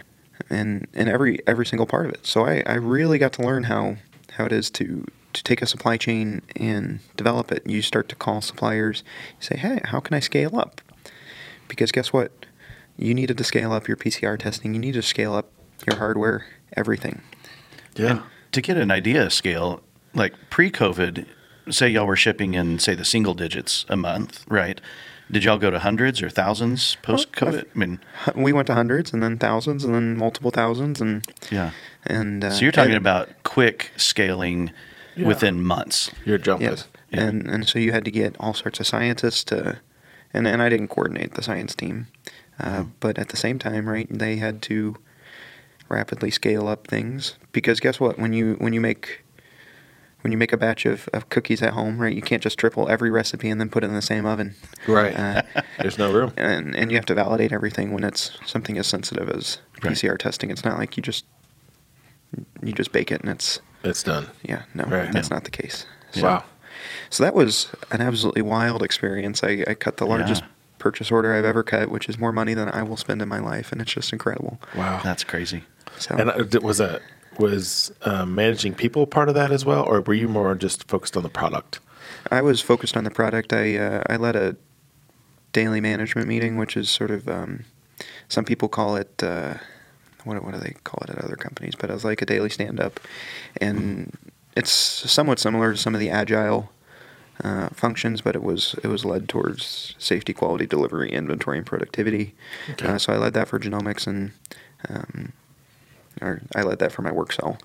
[0.49, 2.25] and and every every single part of it.
[2.25, 3.97] So I, I really got to learn how
[4.33, 7.65] how it is to to take a supply chain and develop it.
[7.65, 9.03] You start to call suppliers.
[9.39, 10.81] Say, hey, how can I scale up?
[11.67, 12.31] Because guess what?
[12.97, 14.73] You needed to scale up your PCR testing.
[14.73, 15.51] You need to scale up
[15.85, 17.21] your hardware, everything.
[17.95, 18.23] Yeah.
[18.53, 19.81] To get an idea of scale,
[20.15, 21.27] like pre-COVID,
[21.69, 24.81] say y'all were shipping in say the single digits a month, right?
[25.29, 27.65] Did y'all go to hundreds or thousands post-COVID?
[27.75, 27.99] I mean,
[28.35, 31.71] We went to hundreds and then thousands and then multiple thousands and yeah.
[32.05, 34.71] and uh, So you're talking and- about quick scaling
[35.15, 35.27] Yeah.
[35.27, 36.11] within months.
[36.25, 36.71] Your jump yeah.
[36.71, 36.87] is.
[37.11, 37.23] Yeah.
[37.25, 39.79] and and so you had to get all sorts of scientists to
[40.33, 42.07] and and I didn't coordinate the science team,
[42.59, 44.95] uh, but at the same time, right, they had to
[45.89, 48.19] rapidly scale up things because guess what?
[48.19, 49.23] When you when you make
[50.21, 52.89] when you make a batch of, of cookies at home, right, you can't just triple
[52.89, 54.55] every recipe and then put it in the same oven.
[54.87, 55.15] Right.
[55.15, 55.41] Uh,
[55.79, 56.33] There's no room.
[56.37, 59.93] and and you have to validate everything when it's something as sensitive as Right.
[59.93, 60.49] PCR testing.
[60.49, 61.25] It's not like you just
[62.63, 64.27] you just bake it and it's It's done.
[64.43, 65.11] yeah no Right.
[65.11, 65.35] that's Yeah.
[65.35, 65.85] not the case.
[66.17, 66.43] Wow.
[67.09, 69.43] So that was an absolutely wild experience.
[69.43, 70.47] I, I cut the largest Yeah.
[70.79, 73.39] purchase order I've ever cut, which is more money than I will spend in my
[73.39, 74.59] life, and it's just incredible.
[74.75, 74.99] Wow.
[75.03, 75.63] That's crazy.
[75.99, 77.01] So And uh, was that
[77.39, 81.17] was um, managing people part of that as well, or were you more just focused
[81.17, 81.79] on the product?
[82.31, 83.53] I was focused on the product.
[83.53, 84.55] I uh, I led a
[85.53, 87.65] daily management meeting, which is sort of um,
[88.27, 89.23] some people call it.
[89.23, 89.55] Uh,
[90.23, 91.73] what, what do they call it at other companies?
[91.75, 92.99] But it was like a daily stand up,
[93.61, 94.15] and
[94.55, 96.69] it's somewhat similar to some of the agile
[97.43, 102.33] uh, functions, but it was it was led towards safety, quality, delivery, inventory, and productivity.
[102.71, 102.87] Okay.
[102.87, 104.31] Uh, so I led that for genomics, and
[104.89, 105.33] um,
[106.21, 107.57] or I led that for my work cell.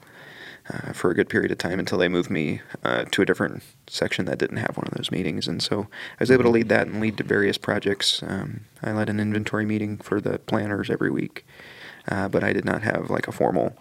[0.73, 3.65] Uh, for a good period of time until they moved me uh, to a different
[3.89, 5.49] section that didn't have one of those meetings.
[5.49, 8.23] And so I was able to lead that and lead to various projects.
[8.23, 11.45] Um, I led an inventory meeting for the planners every week,
[12.07, 13.77] uh, but I did not have like a formal.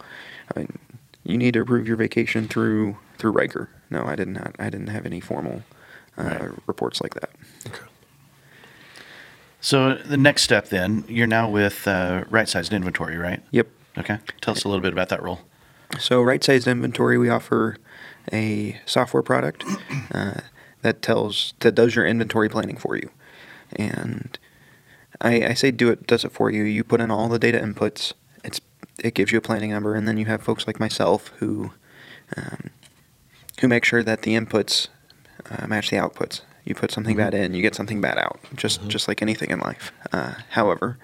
[0.52, 0.76] I mean,
[1.22, 3.68] you need to approve your vacation through through Ryker.
[3.88, 4.56] No, I did not.
[4.58, 5.62] I didn't have any formal
[6.18, 6.50] uh, Right.
[6.66, 7.30] reports like that.
[7.68, 7.84] Okay.
[9.60, 13.40] So the next step then, you're now with uh, Right Sized Inventory, right?
[13.52, 13.68] Yep.
[13.98, 14.18] Okay.
[14.40, 15.40] Tell us a little bit about that role.
[15.98, 17.76] So, Right Sized Inventory, we offer
[18.32, 19.64] a software product
[20.12, 20.40] uh,
[20.80, 23.10] that tells that does your inventory planning for you,
[23.76, 24.38] and
[25.20, 26.62] I, I say do it does it for you.
[26.62, 28.12] You put in all the data inputs.
[28.42, 28.60] It's
[28.98, 31.72] it gives you a planning number, and then you have folks like myself who
[32.36, 32.70] um,
[33.60, 34.88] who make sure that the inputs
[35.50, 36.40] uh, match the outputs.
[36.64, 38.40] You put something bad in, you get something bad out.
[38.54, 39.92] Just just like anything in life.
[40.12, 40.98] Uh, however,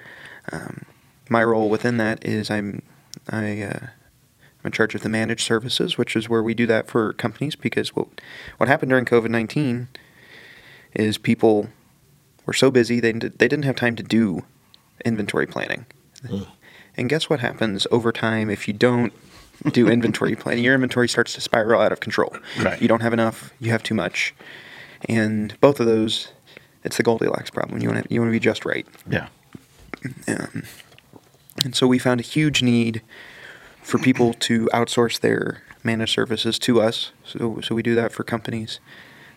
[0.53, 0.87] um,
[1.29, 2.83] my role within that is I'm
[3.31, 6.89] I uh, I'm in charge of the managed services, which is where we do that
[6.89, 8.09] for companies because what
[8.57, 9.89] what happened during COVID nineteen
[10.95, 11.69] is people
[12.47, 14.45] were so busy they did, they didn't have time to do
[15.05, 15.87] inventory planning.
[16.97, 19.13] And guess what happens over time if you don't
[19.73, 20.65] do inventory planning?
[20.65, 22.37] Your inventory starts to spiral out of control.
[22.59, 22.81] Right.
[22.81, 23.53] You don't have enough.
[23.61, 24.35] You have too much,
[25.09, 26.33] and both of those,
[26.85, 27.81] it's the Goldilocks problem.
[27.83, 28.87] You want to you want to be just right.
[29.09, 29.29] Yeah.
[30.27, 30.65] Um,
[31.65, 33.03] and so we found a huge need
[33.83, 37.13] for people to outsource their managed services to us.
[37.25, 38.81] So, so we do that for companies.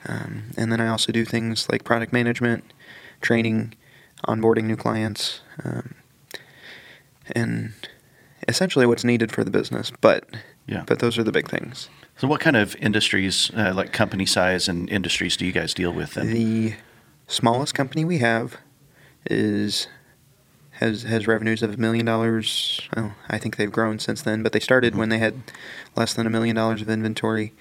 [0.07, 2.73] Um, and then I also do things like product management,
[3.21, 3.75] training,
[4.27, 5.93] onboarding new clients, um,
[7.33, 7.73] and
[8.47, 9.91] essentially what's needed for the business.
[10.01, 10.25] But
[10.67, 10.83] Yeah.
[10.85, 11.89] but those are the big things.
[12.17, 15.93] So what kind of industries, uh, like company size and industries, do you guys deal
[15.93, 16.15] with?
[16.15, 16.33] Then?
[16.33, 16.73] The
[17.27, 18.57] smallest company we have
[19.29, 19.87] is
[20.81, 22.81] has has revenues of a million dollars.
[22.97, 25.35] Oh, I think they've grown since then, but they started when they had
[25.95, 27.53] less than a million dollars of inventory.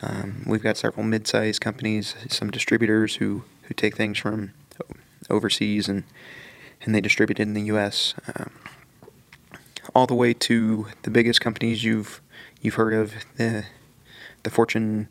[0.00, 4.52] Um, we've got several mid-sized companies, some distributors who, who take things from
[5.30, 6.04] overseas and
[6.80, 8.14] and they distribute it in the U.S.
[8.34, 8.50] Um,
[9.94, 12.20] all the way to the biggest companies you've
[12.60, 13.64] you've heard of the
[14.42, 15.08] the Fortune.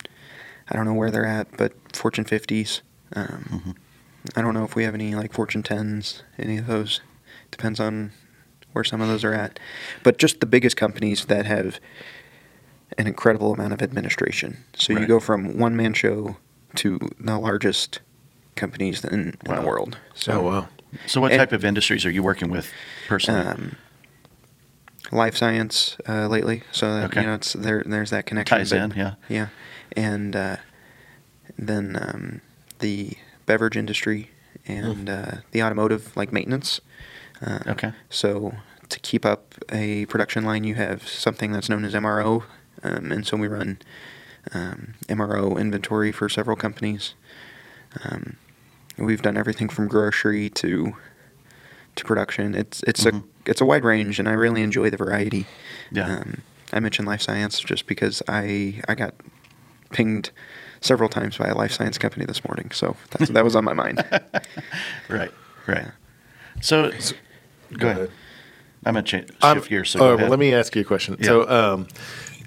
[0.70, 2.82] I don't know where they're at, but Fortune 50s.
[3.14, 3.72] Um, Mm-hmm.
[4.36, 7.02] I don't know if we have any like Fortune 10s, any of those.
[7.52, 8.12] Depends on
[8.74, 9.60] where some of those are at.
[10.04, 11.80] But just the biggest companies that have
[12.98, 14.58] an incredible amount of administration.
[14.74, 16.38] So you go from one man show
[16.76, 18.00] to the largest
[18.56, 19.98] companies in, in the world.
[20.16, 20.68] So oh wow.
[21.08, 22.70] So, what And- type of industries are you working with
[23.08, 23.46] personally?
[23.48, 23.76] um,
[25.10, 26.64] life science uh, lately.
[26.74, 27.22] So that, Okay.
[27.22, 27.82] you know, it's there.
[27.86, 28.58] There's that connection.
[28.58, 29.14] Ties but- in, yeah.
[29.30, 29.48] yeah,
[29.96, 30.58] and uh,
[31.58, 32.42] then um,
[32.80, 33.14] the
[33.46, 34.32] beverage industry
[34.68, 36.82] and uh, the automotive, like maintenance.
[37.46, 37.92] Uh, Okay.
[38.10, 38.54] So
[38.90, 42.44] to keep up a production line, you have something that's known as MRO,
[42.84, 43.80] um, and so we run
[44.54, 47.14] um, MRO inventory for several companies.
[48.04, 48.38] Um,
[48.98, 50.96] we've done everything from grocery to
[51.96, 52.56] to production.
[52.56, 53.24] It's it's Mhm.
[53.46, 55.46] a it's a wide range, and I really enjoy the variety.
[55.92, 56.08] Yeah.
[56.18, 56.42] Um,
[56.74, 59.14] I mentioned life science just because I I got
[59.92, 60.32] pinged
[60.80, 63.74] several times by a life science company this morning, so that's, that was on my
[63.74, 64.04] mind.
[65.10, 65.32] right,
[65.68, 65.88] right.
[66.62, 66.92] So,
[67.78, 68.12] go, ahead.
[68.86, 69.90] I'm gonna change shift I'm- gears.
[69.92, 71.18] So well, let me ask you a question.
[71.20, 71.26] Yeah.
[71.26, 71.88] So, um,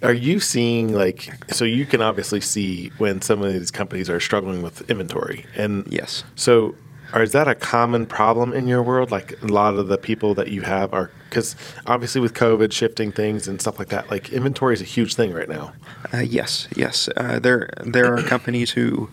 [0.02, 4.20] are you seeing like so you can obviously see when some of these companies are
[4.20, 6.24] struggling with inventory and Yes.
[6.34, 6.74] So,
[7.14, 9.10] or is that a common problem in your world?
[9.12, 11.54] Like a lot of the people that you have are because
[11.86, 15.32] obviously with COVID shifting things and stuff like that, like inventory is a huge thing
[15.32, 15.72] right now.
[16.12, 17.08] Uh, yes, yes.
[17.16, 19.08] Uh, there there are companies who,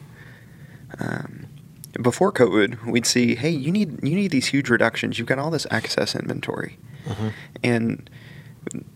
[1.00, 1.46] um,
[2.02, 5.18] before COVID, we'd see, hey, you need you need these huge reductions.
[5.18, 6.78] You've got all this excess inventory,
[7.64, 8.10] and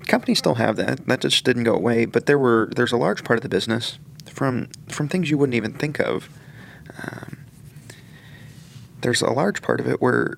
[0.08, 1.06] companies still have that.
[1.08, 2.06] That just didn't go away.
[2.06, 5.56] But there were there's a large part of the business from from things you wouldn't
[5.56, 6.30] even think of.
[7.04, 7.38] Um,
[9.02, 10.38] there's a large part of it where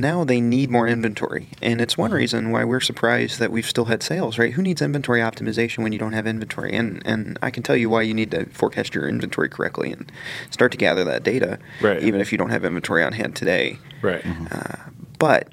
[0.00, 1.48] now they need more inventory.
[1.62, 4.52] And it's one reason why we're surprised that we've still had sales, right?
[4.52, 6.74] Who needs inventory optimization when you don't have inventory?
[6.74, 10.10] And and I can tell you why you need to forecast your inventory correctly and
[10.50, 12.02] start to gather that data, Right.
[12.02, 13.78] even if you don't have inventory on hand today.
[14.02, 14.24] Right.
[14.50, 14.76] Uh,
[15.18, 15.52] but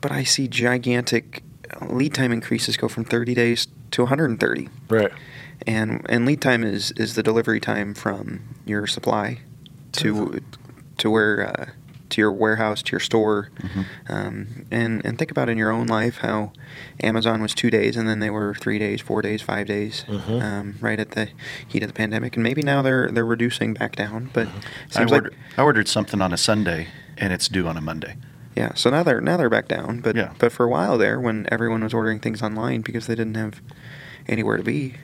[0.00, 1.42] but I see gigantic
[1.80, 4.68] lead time increases go from 30 days to 130.
[4.88, 5.10] Right.
[5.66, 9.38] And and lead time is is the delivery time from your supply
[9.92, 10.40] to
[10.98, 11.66] to where uh,
[12.14, 13.50] to your warehouse to your store.
[14.08, 16.52] Um, and and think about in your own life how
[17.02, 20.42] Amazon was two days and then they were three days, four days, five days, Mhm.
[20.42, 21.28] um, right at the
[21.66, 22.36] heat of the pandemic.
[22.36, 24.52] And maybe now they're they're reducing back down, but it
[24.94, 27.80] I seems like ordered, I ordered something on a Sunday and it's due on a
[27.80, 28.16] Monday.
[28.56, 28.72] yeah.
[28.74, 30.30] So now they're now they're back down, but Yeah.
[30.38, 33.60] but for a while there, when everyone was ordering things online because they didn't have
[34.28, 34.94] anywhere to be,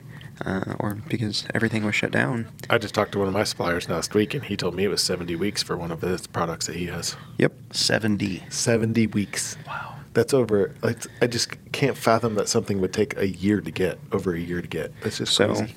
[0.45, 2.47] uh, or because everything was shut down.
[2.69, 4.89] I just talked to one of my suppliers last week, and he told me it
[4.89, 7.15] was 70 weeks for one of his products that he has.
[7.37, 7.53] Yep.
[7.71, 8.51] 7D.
[8.51, 9.57] 70 weeks.
[9.67, 9.95] Wow.
[10.13, 10.73] That's over.
[10.81, 14.39] Like, I just can't fathom that something would take a year to get, over a
[14.39, 14.93] year to get.
[15.01, 15.75] That's just So- crazy.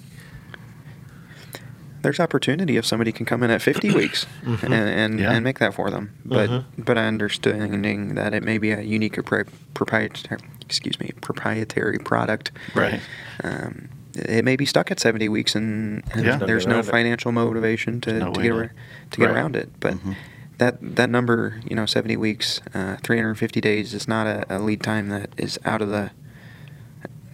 [2.03, 4.62] There's opportunity if somebody can come in at 50 weeks Mhm.
[4.64, 5.33] and and, Yeah.
[5.33, 6.11] and make that for them.
[6.24, 6.64] But Mhm.
[6.77, 12.50] but understanding that it may be a unique or pri- proprietary excuse me proprietary product.
[12.74, 13.00] Right.
[13.42, 16.37] Um, it may be stuck at 70 weeks and, and Yeah.
[16.38, 16.85] there's No no it.
[16.87, 18.72] financial motivation to, No to get ar-
[19.11, 19.35] to get Right.
[19.37, 19.70] around it.
[19.81, 20.16] But Mhm.
[20.59, 24.83] that that number, you know, 70 weeks, uh, 350 days is not a, a lead
[24.83, 26.11] time that is out of the.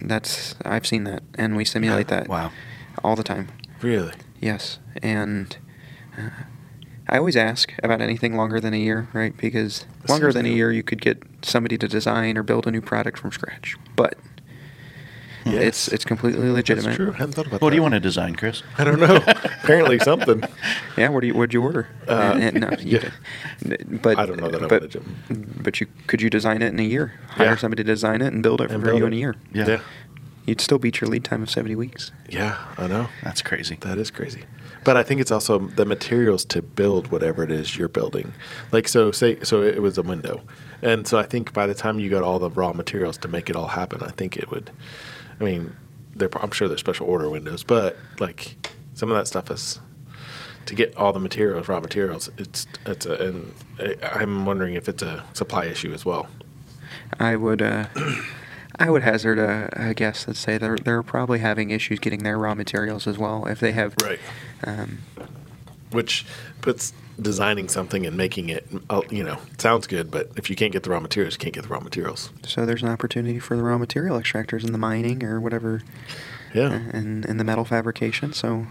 [0.00, 2.52] That's I've seen that, and we simulate that Wow.
[3.04, 3.48] all the time.
[3.82, 4.12] Really?
[4.40, 5.56] Yes, and
[6.16, 6.30] uh,
[7.08, 9.36] I always ask about anything longer than a year, right?
[9.36, 12.66] Because That longer seems than a year, you could get somebody to design or build
[12.66, 13.76] a new product from scratch.
[13.94, 14.39] But it's
[15.44, 15.88] Yes.
[15.88, 16.84] it's completely legitimate.
[16.88, 17.12] That's true.
[17.12, 17.70] I hadn't thought about What that.
[17.70, 18.62] do you want to design, Chris?
[18.78, 19.16] I don't know.
[19.62, 20.42] Apparently something.
[20.96, 21.88] Yeah, what do you what'd you order?
[22.06, 23.10] Uh, And- and no, you yeah.
[23.66, 24.92] did- but I don't know that but, would've
[25.28, 27.14] done- but you could you design it in a year?
[27.28, 27.56] Hire Yeah.
[27.56, 29.08] somebody to design it and build it And for build you it.
[29.08, 29.36] in a year.
[29.52, 29.66] Yeah.
[29.68, 29.80] yeah.
[30.46, 32.12] You'd still beat your lead time of seventy weeks.
[32.28, 33.08] Yeah, I know.
[33.22, 33.76] That's crazy.
[33.80, 34.44] That is crazy.
[34.84, 38.32] But I think it's also the materials to build whatever it is you're building.
[38.72, 40.42] Like so say so it was a window.
[40.82, 43.48] And so I think by the time you got all the raw materials to make
[43.50, 44.70] it all happen, I think it would
[45.40, 45.74] I mean,
[46.14, 48.56] they're, I'm sure they're special order windows, but like
[48.94, 49.80] some of that stuff is
[50.66, 52.30] to get all the materials, raw materials.
[52.38, 53.54] It's it's a, and
[54.02, 56.28] I'm wondering if it's a supply issue as well.
[57.18, 57.86] I would uh,
[58.78, 62.38] I would hazard a, a guess that say they're they're probably having issues getting their
[62.38, 64.18] raw materials as well if they have Right.
[64.64, 64.98] um,
[65.92, 66.24] which
[66.60, 70.72] puts designing something and making it, uh, you know, sounds good, but if you can't
[70.72, 72.30] get the raw materials, you can't get the raw materials.
[72.46, 75.82] So there's an opportunity for the raw material extractors in the mining or whatever,
[76.54, 76.72] Yeah.
[76.72, 78.32] and in the metal fabrication.
[78.32, 78.66] So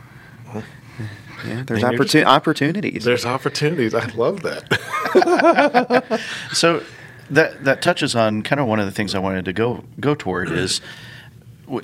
[1.45, 3.03] yeah, there's And just- opportunities.
[3.05, 3.93] There's opportunities.
[3.93, 6.19] I love that.
[6.53, 6.83] So
[7.29, 10.15] that that touches on kind of one of the things I wanted to go go
[10.15, 10.87] toward is w-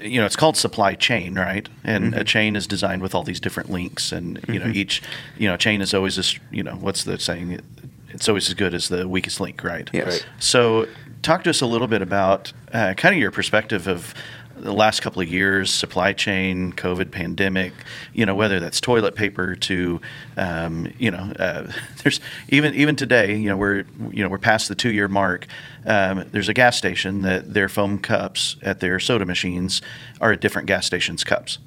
[0.02, 1.68] you know it's called supply chain right?
[1.84, 5.02] And a chain is designed with all these different links and you know each
[5.38, 7.62] you know chain is always this you know what's the saying?
[8.10, 9.90] It's always as good as the weakest link right?
[9.94, 10.06] Yes.
[10.08, 10.26] Right.
[10.40, 10.88] so
[11.22, 14.14] talk to us a little bit about uh, kind of your perspective of
[14.58, 17.74] the last couple of years, supply chain, COVID pandemic,
[18.14, 20.00] you know, whether that's toilet paper to,
[20.38, 21.72] um, you know, uh,
[22.04, 25.48] there's even even today, you know, we're you know we're past the two year mark.
[25.86, 29.82] Um, there's a gas station that their foam cups at their soda machines
[30.22, 31.60] are at different gas stations' cups.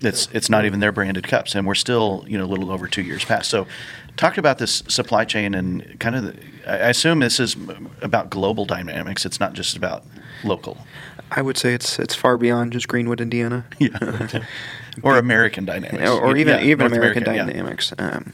[0.00, 2.88] It's it's not even their branded cups, and we're still you know a little over
[2.88, 3.50] two years past.
[3.50, 3.66] So,
[4.16, 6.24] talk about this supply chain and kind of.
[6.24, 7.56] The, I assume this is
[8.00, 9.26] about global dynamics.
[9.26, 10.04] It's not just about
[10.42, 10.78] local.
[11.36, 13.64] I would say it's it's far beyond just Greenwood, Indiana.
[13.78, 14.42] Yeah.
[15.02, 16.08] or American dynamics.
[16.08, 17.52] or, or even Yeah, even North American America, yeah.
[17.52, 17.92] dynamics.
[17.98, 18.32] Um,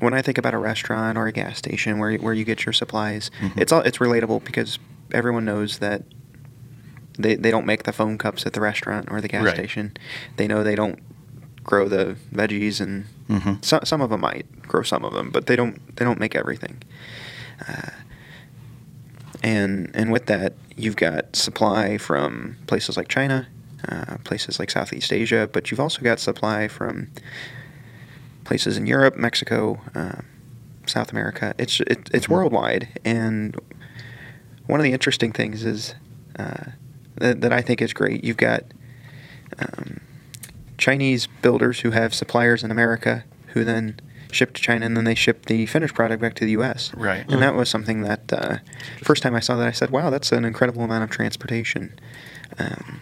[0.00, 2.72] when I think about a restaurant or a gas station where where you get your
[2.72, 3.58] supplies, Mm-hmm.
[3.60, 4.78] it's all it's relatable because
[5.12, 6.02] everyone knows that
[7.18, 9.54] they they don't make the foam cups at the restaurant or the gas Right.
[9.54, 9.96] station.
[10.36, 10.98] They know they don't
[11.64, 13.64] grow the veggies and Mhm.
[13.64, 16.34] some some of them might grow some of them, but they don't they don't make
[16.36, 16.82] everything.
[17.66, 17.90] Uh,
[19.42, 23.46] and and with that, you've got supply from places like China,
[23.88, 27.08] uh, places like Southeast Asia, but you've also got supply from
[28.44, 30.20] places in Europe, Mexico, uh,
[30.86, 31.54] South America.
[31.58, 32.30] It's it, it's Mhm.
[32.32, 33.56] worldwide, and
[34.66, 35.94] one of the interesting things is
[36.38, 36.70] uh,
[37.16, 38.22] that, that I think is great.
[38.24, 38.64] You've got
[39.58, 40.00] um,
[40.76, 43.98] Chinese builders who have suppliers in America who then
[44.32, 46.92] ship to China and then they ship the finished product back to the U.S.
[46.94, 47.24] Right.
[47.30, 48.58] And that was something that uh,
[49.02, 51.98] first time I saw that I said, "Wow, that's an incredible amount of transportation."
[52.58, 53.00] Um,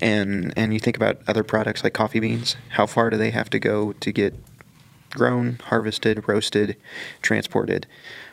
[0.00, 2.56] and and you think about other products like coffee beans.
[2.70, 4.34] How far do they have to go to get
[5.10, 6.76] grown, harvested, roasted,
[7.22, 7.86] transported,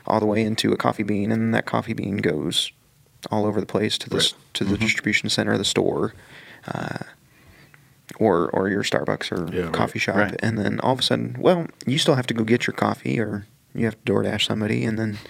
[0.06, 2.72] all the way into a coffee bean, and that coffee bean goes
[3.32, 4.34] all over the place to the Right.
[4.54, 6.14] to the distribution center of the store,
[6.68, 7.00] uh,
[8.20, 9.74] or or your Starbucks or Yeah, right.
[9.74, 10.36] coffee shop, Right.
[10.42, 13.20] and then all of a sudden, well, you still have to go get your coffee,
[13.20, 15.18] or you have to DoorDash somebody, and then.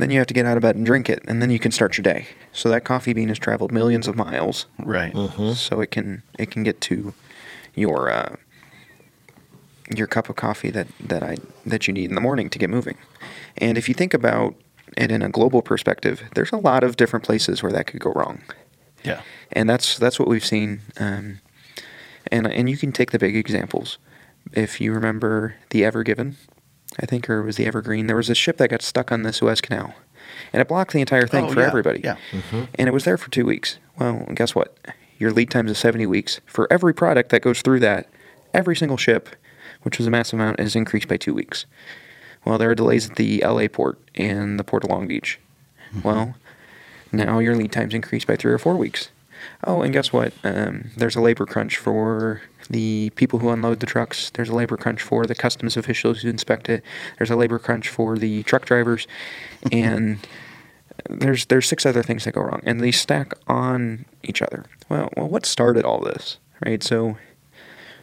[0.00, 1.72] Then you have to get out of bed and drink it, and then you can
[1.72, 2.28] start your day.
[2.52, 5.12] So that coffee bean has traveled millions of miles, Right.
[5.56, 7.14] so it can it can get to
[7.74, 8.36] your uh,
[9.92, 12.70] your cup of coffee that, that I that you need in the morning to get
[12.70, 12.96] moving.
[13.56, 14.54] And if you think about
[14.96, 18.12] it in a global perspective, there's a lot of different places where that could go
[18.12, 18.42] wrong,
[19.04, 19.22] Yeah.
[19.50, 20.80] and that's that's what we've seen.
[21.00, 21.40] Um,
[22.30, 23.98] and and you can take the big examples.
[24.52, 26.36] If you remember the Ever Given,
[26.98, 29.22] I think, or it was the Evergreen, there was a ship that got stuck on
[29.22, 29.94] the Suez Canal,
[30.52, 32.00] and it blocked the entire thing Oh, for yeah, everybody.
[32.02, 32.16] yeah.
[32.32, 32.64] Mm-hmm.
[32.76, 33.78] And it was there for two weeks.
[33.98, 34.76] Well, guess what?
[35.18, 36.40] Your lead times is 70 weeks.
[36.46, 38.08] For every product that goes through that,
[38.54, 39.28] every single ship,
[39.82, 41.66] which was a massive amount, is increased by two weeks.
[42.44, 45.40] Well, there are delays at the LA port and the port of Long Beach.
[45.90, 46.02] Mm-hmm.
[46.08, 46.36] Well,
[47.10, 49.10] now your lead time's increased by three or four weeks.
[49.64, 50.32] Oh, and guess what?
[50.44, 54.30] Um, there's a labor crunch for the people who unload the trucks.
[54.30, 56.82] There's a labor crunch for the customs officials who inspect it.
[57.16, 59.06] There's a labor crunch for the truck drivers,
[59.72, 60.18] and
[61.08, 64.64] there's there's six other things that go wrong, and they stack on each other.
[64.88, 66.82] Well, well, what started all this, right?
[66.82, 67.16] So,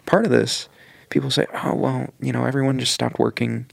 [0.06, 0.69] part of this,
[1.10, 3.67] people say, oh well, you know, everyone just stopped working,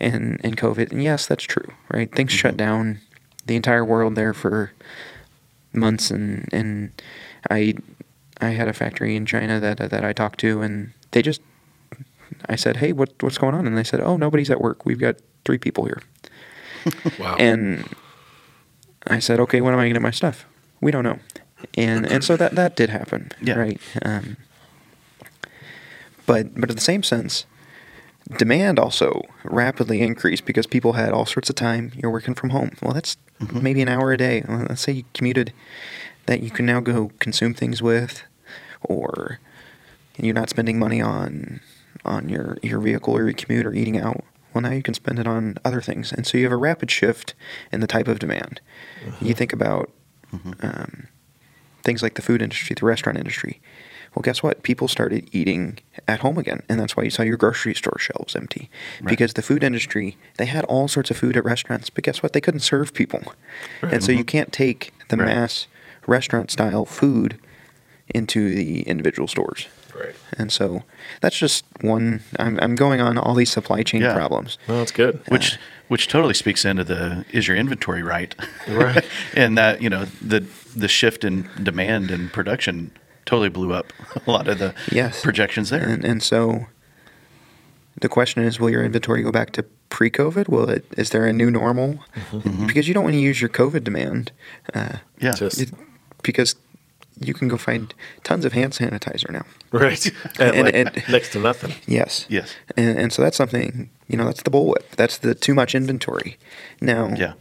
[0.00, 2.12] in in COVID, and yes, that's true, right?
[2.14, 3.00] Things shut down,
[3.46, 4.72] the entire world there for
[5.72, 6.90] months, and and
[7.50, 7.74] I
[8.40, 11.40] I had a factory in China that that I talked to, and they just
[12.48, 13.66] I said, hey, what what's going on?
[13.66, 14.84] And they said, oh, nobody's at work.
[14.86, 16.02] We've got three people here.
[17.18, 17.36] Wow.
[17.38, 17.84] And
[19.06, 20.46] I said, okay, when am I going to get my stuff?
[20.80, 21.18] We don't know.
[21.76, 23.54] And and so that that did happen, Yeah.
[23.58, 23.80] right?
[24.02, 24.36] Um,
[26.26, 27.44] but but in the same sense,
[28.36, 31.92] demand also rapidly increased because people had all sorts of time.
[31.94, 32.72] You're working from home.
[32.82, 33.62] Well, that's mm-hmm.
[33.62, 34.44] maybe an hour a day.
[34.46, 35.52] Well, Let's say you commuted,
[36.26, 38.22] that you can now go consume things with,
[38.82, 39.38] or
[40.18, 41.60] you're not spending money on
[42.04, 44.24] on your your vehicle or your commute or eating out.
[44.52, 46.90] Well, now you can spend it on other things, and so you have a rapid
[46.90, 47.34] shift
[47.72, 48.60] in the type of demand.
[49.04, 49.32] You mm-hmm.
[49.32, 49.90] think about
[50.32, 50.52] mm-hmm.
[50.66, 51.08] um,
[51.82, 53.60] things like the food industry, the restaurant industry.
[54.18, 54.64] Well, guess what?
[54.64, 58.34] People started eating at home again, and that's why you saw your grocery store shelves
[58.34, 58.68] empty.
[59.00, 59.10] Right.
[59.10, 62.32] Because the food industry, they had all sorts of food at restaurants, but guess what?
[62.32, 63.22] They couldn't serve people,
[63.80, 64.24] and so you mm-hmm.
[64.24, 65.26] can't take the Right.
[65.26, 65.68] mass
[66.08, 67.38] restaurant style food
[68.12, 69.68] into the individual stores.
[69.96, 70.16] Right.
[70.36, 70.82] And so
[71.20, 72.24] that's just one.
[72.40, 74.14] I'm, I'm going on all these supply chain Yeah.
[74.14, 74.58] problems.
[74.66, 75.14] Well, that's good.
[75.14, 78.34] Uh, which which totally speaks into the is your inventory right
[78.66, 79.04] Right.
[79.36, 80.44] and that you know the
[80.74, 82.90] the shift in demand and production
[83.28, 83.92] totally blew up
[84.26, 85.20] a lot of the Yes.
[85.22, 86.66] projections there And, and so
[88.00, 90.48] the question is, will your inventory go back to pre-COVID?
[90.48, 90.84] Will it?
[90.96, 91.98] Is there a new normal?
[92.66, 94.30] Because you don't want to use your COVID demand,
[94.74, 95.72] uh, yeah Just- it-
[96.22, 96.54] because
[97.20, 99.44] you can go find tons of hand sanitizer now.
[99.72, 100.06] Right.
[100.38, 101.74] And, And- like, and- next to nothing.
[101.86, 102.26] Yes.
[102.28, 104.90] yes And, and so that's something, you know, that's the bullwhip.
[104.96, 106.38] That's the too much inventory.
[106.80, 107.32] Now, Yeah.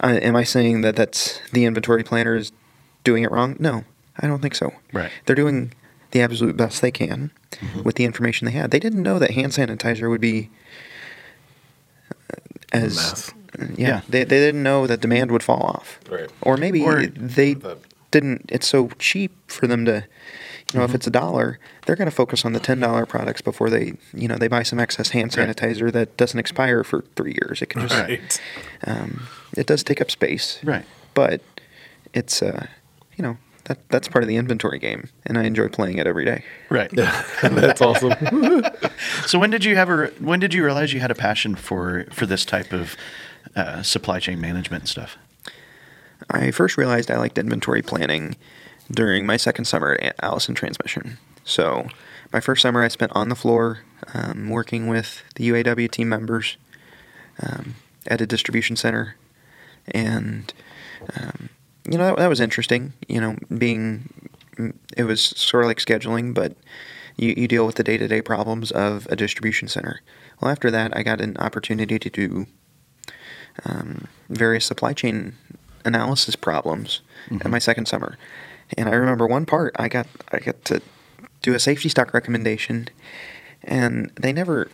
[0.00, 2.50] I, am I saying that that's the inventory planner is
[3.04, 3.56] doing it wrong?
[3.60, 3.84] No,
[4.18, 4.72] I don't think so.
[4.92, 5.10] Right.
[5.26, 5.72] They're doing
[6.10, 7.82] the absolute best they can Mm-hmm.
[7.82, 8.70] with the information they had.
[8.70, 10.50] They didn't know that hand sanitizer would be
[12.32, 12.36] uh,
[12.72, 12.96] as.
[12.96, 13.32] Mass.
[13.58, 14.00] Yeah, Yeah.
[14.08, 15.98] They, they didn't know that demand would fall off.
[16.08, 16.30] Right.
[16.42, 17.78] Or maybe Or- they That-
[18.12, 18.46] didn't.
[18.48, 20.04] It's so cheap for them to,
[20.72, 23.40] you know, if it's a dollar, they're going to focus on the ten dollar products
[23.42, 25.48] before they, you know, they buy some excess hand Right.
[25.48, 27.60] sanitizer that doesn't expire for three years.
[27.62, 28.40] It can just, Right.
[28.86, 30.84] um, it does take up space, right
[31.14, 31.40] but
[32.14, 32.66] it's, uh,
[33.16, 33.36] you know,
[33.70, 36.44] that that's part of the inventory game, and I enjoy playing it every day.
[36.68, 36.90] right
[37.42, 38.14] that's awesome.
[39.26, 42.06] so when did you have a when did you realize you had a passion for
[42.12, 42.96] for this type of
[43.54, 45.16] uh, supply chain management and stuff
[46.28, 48.36] I first realized I liked inventory planning
[48.90, 51.18] during my second summer at Allison Transmission.
[51.44, 51.88] So,
[52.32, 53.80] my first summer I spent on the floor
[54.12, 56.56] um, working with the UAW team members
[57.40, 59.16] um, at a distribution center,
[59.88, 60.52] and
[61.16, 61.48] um,
[61.84, 62.92] you know that, that was interesting.
[63.08, 64.08] You know, being
[64.96, 66.56] it was sort of like scheduling, but
[67.16, 70.00] you, you deal with the day to day problems of a distribution center.
[70.40, 72.46] Well, after that, I got an opportunity to do
[73.64, 75.34] um, various supply chain
[75.84, 77.00] analysis problems
[77.40, 78.18] at my second summer.
[78.76, 80.80] And I remember one part I got I got to
[81.42, 82.88] do a safety stock recommendation
[83.62, 84.70] and they never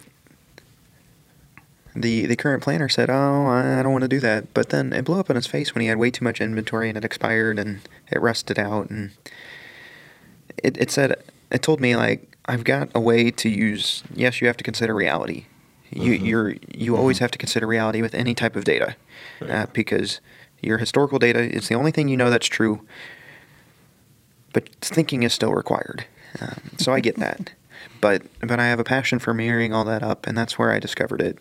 [1.97, 5.05] the the current planner said, "Oh, I don't want to do that." But then it
[5.05, 7.59] blew up in his face when he had way too much inventory and it expired
[7.59, 7.81] and
[8.11, 9.11] it rusted out and
[10.63, 14.47] it it said it told me like I've got a way to use yes, you
[14.47, 15.47] have to consider reality.
[15.91, 18.97] You you're you always have to consider reality with any type of data.
[19.41, 20.21] Uh, because
[20.63, 22.81] your historical data is the only thing you know that's true,
[24.53, 26.07] but thinking is still required.
[26.41, 27.53] Um, so I get that,
[28.01, 30.79] but but I have a passion for marrying all that up, and that's where I
[30.79, 31.39] discovered it.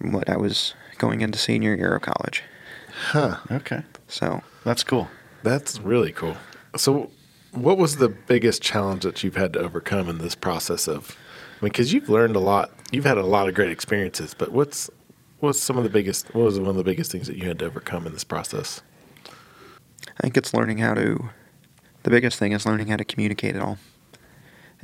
[0.00, 2.42] What I was going into senior year of college.
[3.12, 3.36] Huh.
[3.50, 5.08] Okay So that's cool
[5.42, 6.36] That's really cool.
[6.76, 7.10] So,
[7.52, 11.16] what was the biggest challenge that you've had to overcome in this process of?
[11.60, 14.34] I mean, because you've learned a lot, you've had a lot of great experiences.
[14.34, 14.88] But what's
[15.40, 16.32] what's some of the biggest?
[16.34, 18.82] What was one of the biggest things that you had to overcome in this process?
[19.26, 21.30] I think it's learning how to.
[22.04, 23.78] The biggest thing is learning how to communicate it all.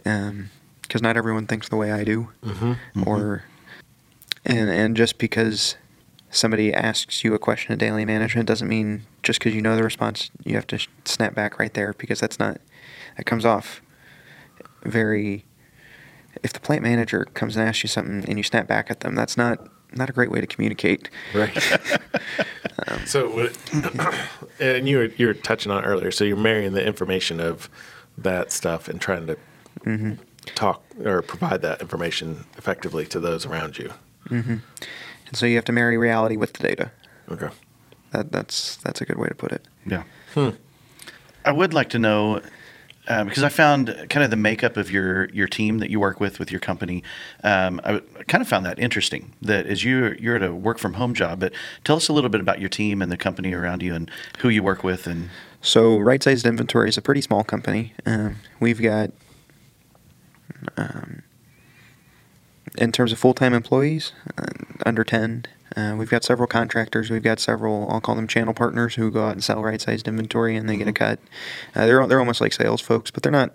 [0.04, 0.50] Um,
[0.82, 3.08] Because not everyone thinks the way I do, Mm-hmm.
[3.08, 3.44] or
[4.46, 5.76] and and just because
[6.30, 9.82] somebody asks you a question in daily management doesn't mean just because you know the
[9.82, 12.58] response you have to snap back right there because that's not
[13.16, 13.80] that comes off
[14.84, 15.44] very.
[16.42, 19.14] If the plant manager comes and asks you something and you snap back at them,
[19.14, 19.58] that's not
[19.94, 21.08] not a great way to communicate.
[21.34, 21.56] Right.
[23.06, 23.56] so, what-
[24.60, 26.10] and you were you were touching on it earlier.
[26.10, 27.68] So you're marrying the information of
[28.18, 29.36] that stuff and trying to
[29.84, 30.14] Mm-hmm.
[30.56, 33.92] talk or provide that information effectively to those around you.
[34.30, 34.62] And
[35.34, 36.90] so you have to marry reality with the data.
[37.30, 37.48] Okay.
[38.12, 39.66] That that's that's a good way to put it.
[39.84, 40.04] Yeah.
[40.34, 40.50] Hmm.
[41.44, 42.40] I would like to know
[43.08, 46.20] uh, because I found kind of the makeup of your your team that you work
[46.20, 47.02] with with your company.
[47.44, 49.32] Um, I, w- I kind of found that interesting.
[49.42, 51.52] That as you you're at a work from home job, but
[51.84, 54.48] tell us a little bit about your team and the company around you and who
[54.48, 55.28] you work with and
[55.60, 57.92] So right sized inventory is a pretty small company.
[58.04, 59.10] Um, we've got,
[60.76, 61.22] um,
[62.78, 64.46] in terms of full time employees, uh,
[64.84, 65.46] under ten.
[65.76, 67.10] Uh, we've got several contractors.
[67.10, 67.90] We've got several.
[67.90, 70.76] I'll call them channel partners who go out and sell right sized inventory, and they
[70.76, 71.18] get a cut.
[71.74, 73.52] Uh, they're they're almost like sales folks, but they're not.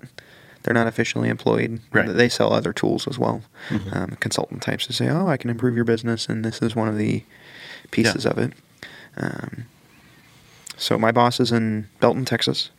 [0.63, 1.79] They're not officially employed.
[1.91, 2.07] Right.
[2.07, 3.41] They sell other tools as well.
[3.93, 6.87] Um, consultant types to say, "Oh, I can improve your business," and this is one
[6.87, 7.23] of the
[7.89, 8.53] pieces of it.
[9.17, 9.65] Um,
[10.77, 12.69] so my boss is in Belton, Texas,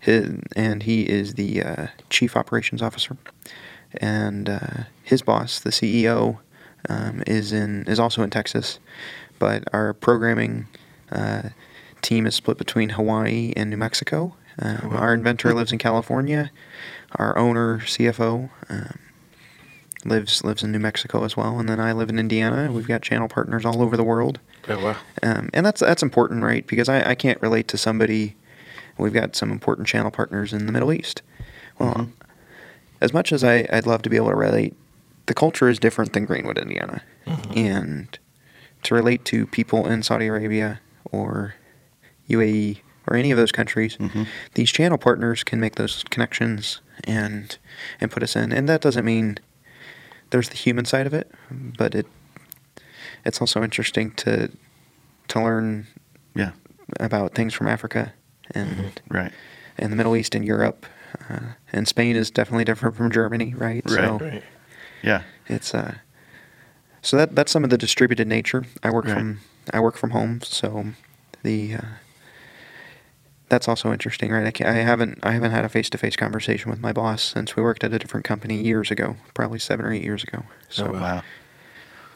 [0.00, 3.16] his, and he is the uh, chief operations officer.
[3.98, 6.38] And uh, his boss, the CEO,
[6.88, 8.78] um, is in is also in Texas,
[9.38, 10.68] but our programming
[11.10, 11.50] uh,
[12.02, 14.34] team is split between Hawaii and New Mexico.
[14.58, 16.50] Um, Our inventor lives in California.
[17.16, 18.98] Our owner, CFO, um,
[20.04, 22.70] lives lives in New Mexico as well, and then I live in Indiana.
[22.72, 24.40] We've got channel partners all over the world.
[24.68, 24.96] Oh wow.
[25.22, 26.66] Um, and that's that's important, right?
[26.66, 28.36] Because I, I can't relate to somebody.
[28.98, 31.22] We've got some important channel partners in the Middle East.
[31.78, 32.08] Well,
[33.00, 34.74] as much as I, I'd love to be able to relate,
[35.26, 37.02] the culture is different than Greenwood, Indiana.
[37.26, 37.58] Mm-hmm.
[37.58, 38.18] And
[38.84, 40.80] to relate to people in Saudi Arabia
[41.10, 41.54] or
[42.28, 44.24] UAE or any of those countries, mm-hmm.
[44.54, 47.58] these channel partners can make those connections and
[48.00, 48.52] and put us in.
[48.52, 49.38] And that doesn't mean
[50.30, 52.06] there's the human side of it, but it
[53.24, 54.50] it's also interesting to
[55.28, 55.86] to learn
[56.34, 56.52] Yeah.
[57.00, 58.12] about things from Africa
[58.52, 59.14] and mm-hmm.
[59.14, 59.32] Right.
[59.78, 60.86] and the Middle East and Europe.
[61.28, 61.40] Uh,
[61.72, 63.82] and Spain is definitely different from Germany, right?
[63.86, 63.94] Right.
[63.94, 64.42] So Right.
[65.02, 65.22] Yeah.
[65.46, 65.96] it's uh,
[67.02, 68.64] so that that's some of the distributed nature.
[68.82, 69.14] I work Right.
[69.14, 69.40] from
[69.72, 70.86] I work from home, so
[71.42, 71.80] the uh,
[73.48, 74.46] that's also interesting, right?
[74.46, 77.22] I, ca- I haven't I haven't had a face to face conversation with my boss
[77.22, 80.42] since we worked at a different company years ago, probably seven or eight years ago.
[80.68, 81.00] So wow.
[81.00, 81.22] Wow.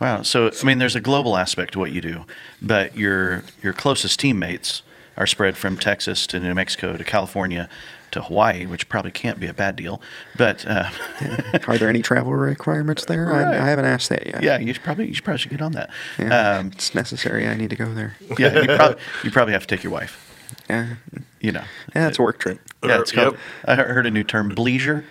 [0.01, 0.23] Wow.
[0.23, 2.25] So I mean, there's a global aspect to what you do,
[2.61, 4.83] but your your closest teammates
[5.17, 7.69] are spread from Texas to New Mexico to California
[8.13, 10.01] to Hawaii, which probably can't be a bad deal.
[10.37, 10.91] But uh,
[11.69, 13.27] are there any travel requirements there?
[13.27, 13.47] Right.
[13.47, 14.43] I, I haven't asked that yet.
[14.43, 15.91] yeah, you should probably you should probably should get on that.
[16.19, 17.47] Yeah, Um, it's necessary.
[17.49, 18.17] I need to go there.
[18.39, 20.27] yeah, you probably you probably have to take your wife.
[20.69, 20.95] Yeah,
[21.41, 21.65] You know.
[21.95, 22.61] yeah, it's a work trip.
[22.83, 23.25] Yeah, it's Yep.
[23.25, 23.37] called.
[23.67, 25.05] I heard a new term, bleisure,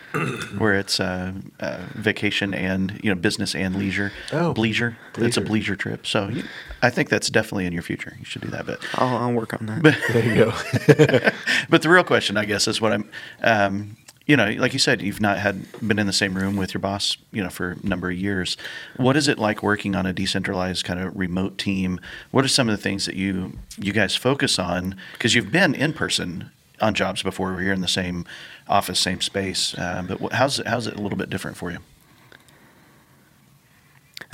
[0.58, 4.12] where it's uh, uh, vacation and you know business and leisure.
[4.32, 4.96] Oh, bleisure.
[5.18, 5.48] It's a bleisure.
[5.76, 6.08] bleisure trip.
[6.08, 6.44] So you,
[6.82, 8.16] I think that's definitely in your future.
[8.20, 8.66] You should do that.
[8.66, 9.84] But I'll, I'll work on that.
[10.14, 11.30] There you go.
[11.70, 13.10] but the real question, I guess, is what I'm.
[13.44, 13.98] Um,
[14.30, 16.80] you know, like you said, you've not had been in the same room with your
[16.82, 18.58] boss, you know, for a number of years.
[18.98, 22.00] What is it like working on a decentralized kind of remote team?
[22.30, 24.96] What are some of the things that you you guys focus on?
[25.14, 27.54] Because you've been in person on jobs before.
[27.54, 28.24] We're here in the same
[28.68, 29.74] office, same space.
[29.76, 31.80] Uh, but how's it, how's it a little bit different for you?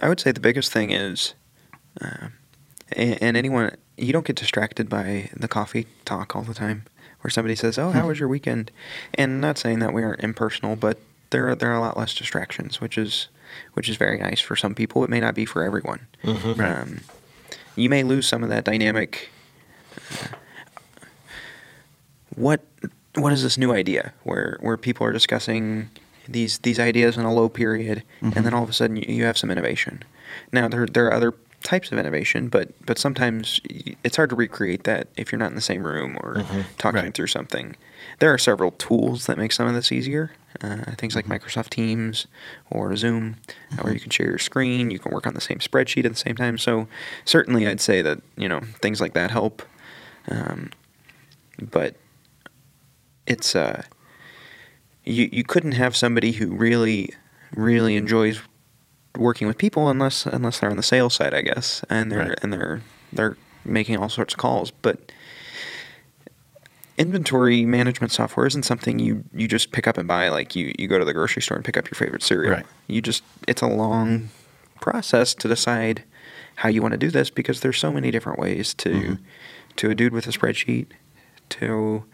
[0.01, 1.35] I would say the biggest thing is,
[2.01, 2.27] uh,
[2.91, 6.83] and, and anyone, you don't get distracted by the coffee talk all the time,
[7.26, 8.69] where somebody says, "Oh, how was your weekend?"
[9.15, 10.99] And not saying that we aren't impersonal, but
[11.32, 13.30] there are, there are a lot less distractions, which is
[13.73, 15.03] which is very nice for some people.
[15.03, 16.05] It may not be for everyone.
[16.23, 16.59] Right.
[16.59, 16.99] Um,
[17.76, 19.32] you may lose some of that dynamic.
[20.11, 20.28] uh,
[22.36, 22.61] what
[23.15, 25.89] what is this new idea where where people are discussing
[26.28, 29.23] these these ideas in a low period, and then all of a sudden you, you
[29.26, 30.03] have some innovation.
[30.51, 31.32] Now there there are other
[31.66, 33.59] types of innovation, but but sometimes
[34.03, 36.45] it's hard to recreate that if you're not in the same room or
[36.78, 37.13] talking Right.
[37.13, 37.76] through something.
[38.20, 40.32] There are several tools that make some of this easier.
[40.61, 42.28] Uh, things like Microsoft Teams
[42.70, 43.36] or Zoom,
[43.82, 46.18] where you can share your screen, you can work on the same spreadsheet at the
[46.18, 46.57] same time.
[46.57, 46.88] So
[47.26, 49.61] certainly, I'd say that you know things like that help.
[50.30, 50.72] Um,
[51.59, 51.95] but
[53.28, 53.84] it's uh,
[55.03, 57.13] you you couldn't have somebody who really
[57.55, 58.39] really enjoys
[59.18, 62.39] working with people unless unless they're on the sales side, I guess, and they're Right.
[62.41, 62.82] and they're
[63.13, 65.11] they're making all sorts of calls, but
[66.97, 70.88] inventory management software isn't something you you just pick up and buy like you you
[70.88, 72.66] go to the grocery store and pick up your favorite cereal Right.
[72.88, 74.30] you just it's a long
[74.80, 76.03] process to decide
[76.55, 79.13] how you want to do this because there's so many different ways to Mm-hmm.
[79.76, 80.86] to a dude with a spreadsheet
[81.49, 82.05] to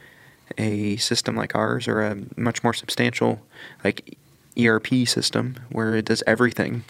[0.57, 3.39] a system like ours or a much more substantial
[3.83, 4.17] like
[4.59, 6.83] ERP system where it does everything.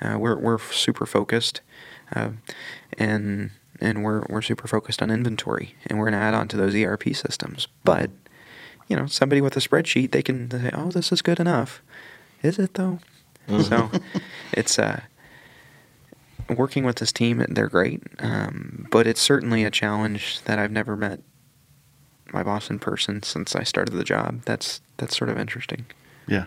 [0.00, 1.60] Uh, we're we're super focused,
[2.14, 2.30] uh,
[2.98, 3.50] and
[3.80, 7.14] and we're we're super focused on inventory, and we're gonna add on to those ERP
[7.14, 7.68] systems.
[7.84, 8.10] But
[8.88, 11.82] you know, somebody with a spreadsheet, they can say, "Oh, this is good enough."
[12.42, 12.98] Is it though?
[13.62, 13.90] So
[14.52, 15.00] it's uh,
[16.48, 17.44] working with this team.
[17.48, 21.20] They're great, um, but it's certainly a challenge that I've never met
[22.32, 24.42] my boss in person since I started the job.
[24.44, 25.86] That's that's sort of interesting.
[26.28, 26.44] Yeah,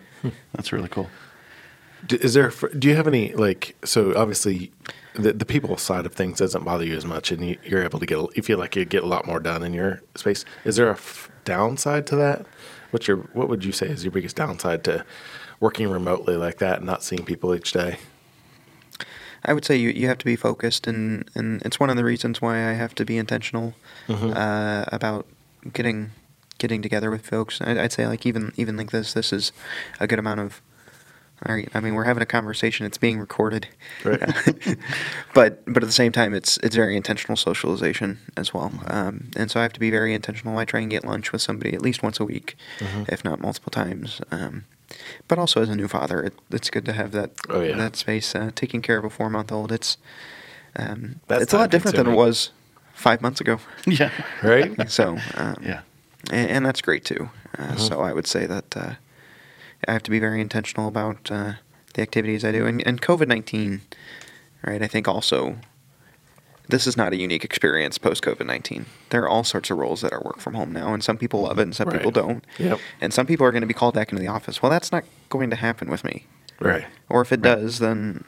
[0.53, 1.09] that's really cool.
[2.07, 2.51] D- Is there?
[2.77, 3.75] Do you have any like?
[3.83, 4.71] So obviously,
[5.15, 7.99] the the people side of things doesn't bother you as much, and you, you're able
[7.99, 8.17] to get.
[8.35, 10.45] You feel like you get a lot more done in your space.
[10.65, 12.45] Is there a f- downside to that?
[12.91, 13.17] What's your?
[13.33, 15.05] What would you say is your biggest downside to
[15.59, 17.97] working remotely like that and not seeing people each day?
[19.45, 22.03] I would say you, you have to be focused, and, and it's one of the
[22.03, 23.73] reasons why I have to be intentional
[24.09, 25.25] uh, about
[25.71, 26.11] getting
[26.59, 27.59] getting together with folks.
[27.61, 29.51] I'd, I'd say like even even like this, this is
[29.99, 30.61] a good amount of.
[31.47, 32.85] All right, I mean, we're having a conversation.
[32.85, 33.69] It's being recorded,
[34.03, 34.19] Right.
[35.33, 38.73] but but at the same time, it's it's very intentional socialization as well.
[38.87, 40.57] Um, and so I have to be very intentional.
[40.57, 42.57] I try and get lunch with somebody at least once a week,
[43.07, 44.19] if not multiple times.
[44.31, 44.65] Um,
[45.29, 47.77] but also as a new father, it, it's good to have that Oh, yeah.
[47.77, 48.35] that space.
[48.35, 49.97] Uh, taking care of a four month old, it's
[50.75, 52.51] um, it's a lot different than it was
[52.93, 53.59] five months ago.
[53.87, 54.11] Yeah,
[54.43, 54.75] Right.
[54.91, 55.81] So um, yeah,
[56.31, 57.29] and, and that's great too.
[57.57, 58.93] Uh, So I would say that uh,
[59.87, 61.53] I have to be very intentional about uh,
[61.93, 63.81] the activities I do, and, and COVID nineteen,
[64.65, 64.81] right?
[64.81, 65.57] I think also
[66.67, 68.85] this is not a unique experience post COVID 19.
[69.09, 71.41] There are all sorts of roles that are work from home now, and some people
[71.41, 71.97] love it and some Right.
[71.97, 72.43] people don't.
[72.59, 72.79] Yep.
[73.01, 74.61] And some people are going to be called back into the office.
[74.61, 76.27] Well, that's not going to happen with me.
[76.59, 76.85] Right.
[77.09, 78.23] Or if it does, then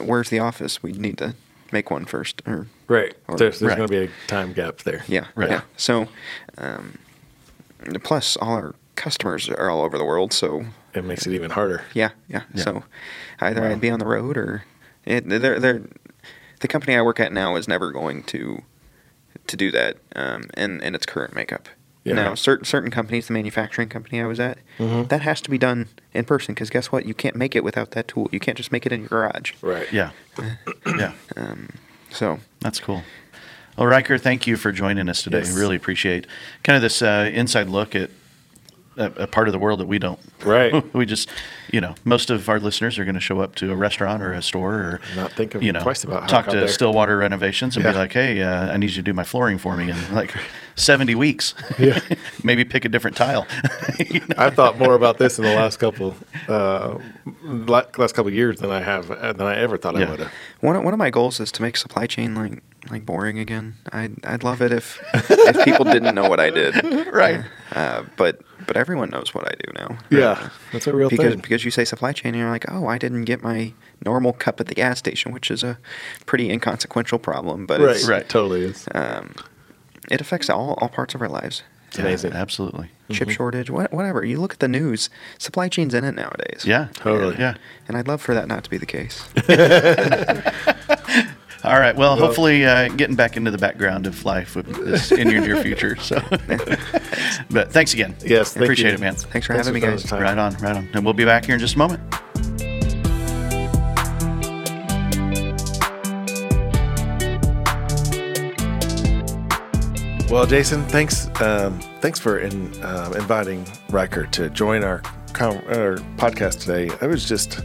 [0.00, 0.84] where's the office?
[0.84, 1.34] We need to
[1.72, 2.42] make one first.
[2.46, 3.14] Or Right.
[3.26, 3.76] Or- there's there's Right.
[3.78, 5.02] going to be a time gap there.
[5.08, 5.50] yeah, Right.
[5.50, 5.62] yeah.
[5.76, 6.06] So,
[6.58, 6.98] um,
[8.02, 10.64] plus all our customers are all over the world, so
[10.94, 11.82] It makes it even harder.
[11.94, 12.42] yeah, yeah.
[12.54, 12.62] Yeah.
[12.62, 12.84] So
[13.40, 13.70] either Wow.
[13.70, 14.64] I'd be on the road or
[15.04, 15.82] it, they're, they're,
[16.60, 18.62] the company I work at now is never going to
[19.46, 21.68] to do that um, in in its current makeup.
[22.04, 22.14] Yeah.
[22.14, 25.08] Now, certain certain companies, the manufacturing company I was at, Mhm.
[25.08, 27.04] that has to be done in person because guess what?
[27.06, 28.28] You can't make it without that tool.
[28.32, 29.52] You can't just make it in your garage.
[29.62, 29.90] Right.
[29.92, 30.10] Yeah.
[30.86, 31.12] yeah.
[32.10, 33.02] So That's cool.
[33.76, 35.38] Well, Ryker, thank you for joining us today.
[35.38, 35.56] Yes.
[35.56, 36.26] Really appreciate
[36.62, 38.10] kind of this uh, inside look at
[38.96, 40.18] a, a part of the world that we don't.
[40.44, 40.94] Right.
[40.94, 41.28] we just,
[41.72, 44.32] you know, most of our listeners are going to show up to a restaurant or
[44.32, 46.68] a store or Not think of you know, twice about talk to there.
[46.68, 49.76] Stillwater Renovations and be like, "Hey, uh, I need you to do my flooring for
[49.76, 50.34] me in like
[50.76, 51.54] 70 weeks.
[51.78, 52.00] Yeah.
[52.44, 53.46] Maybe pick a different tile."
[53.98, 54.34] You know?
[54.36, 56.14] I've thought more about this in the last couple
[56.48, 56.98] uh,
[57.42, 60.32] last couple years than I have uh, than I ever thought I would have.
[60.60, 63.74] one of, one of my goals is to make supply chain like like boring again.
[63.92, 66.74] I'd I'd love it if if people didn't know what I did.
[67.12, 67.44] Right.
[67.72, 69.98] Uh, but but everyone knows what I do now.
[70.10, 71.40] Yeah, that's a real because thing.
[71.40, 73.72] because you say supply chain and you're like, oh, I didn't get my
[74.04, 75.78] normal cup at the gas station, which is a
[76.26, 78.88] pretty inconsequential problem, but right, it's, right, totally is.
[78.94, 79.34] um,
[80.10, 81.62] it affects all all parts of our lives.
[81.88, 82.32] It's amazing.
[82.32, 82.90] Absolutely.
[83.12, 84.24] Chip shortage, what, whatever.
[84.24, 86.64] You look at the news, supply chain's in it nowadays.
[86.66, 86.88] Yeah.
[86.94, 87.36] Totally.
[87.38, 87.54] Yeah.
[87.86, 89.22] And I'd love for that not to be the case.
[91.64, 91.96] All right.
[91.96, 95.62] Well, hopefully, uh, getting back into the background of life with this in your near
[95.62, 95.96] future.
[95.96, 96.16] So,
[97.50, 98.14] but thanks again.
[98.22, 98.94] Yes, thank appreciate you.
[98.96, 99.14] it, man.
[99.14, 100.02] Thanks for Thanks having me, guys.
[100.02, 100.88] spending Right on, right on.
[100.92, 102.02] And we'll be back here in just a moment.
[110.30, 111.28] Well, Jason, thanks.
[111.40, 114.98] Um, thanks for in, um, inviting Ryker to join our,
[115.32, 116.94] com- our podcast today.
[117.00, 117.60] It was just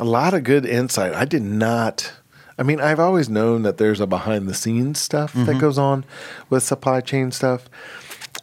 [0.00, 1.14] a lot of good insight.
[1.14, 2.12] I did not.
[2.58, 6.04] I mean, I've always known that there's a behind the scenes stuff that goes on
[6.50, 7.68] with supply chain stuff,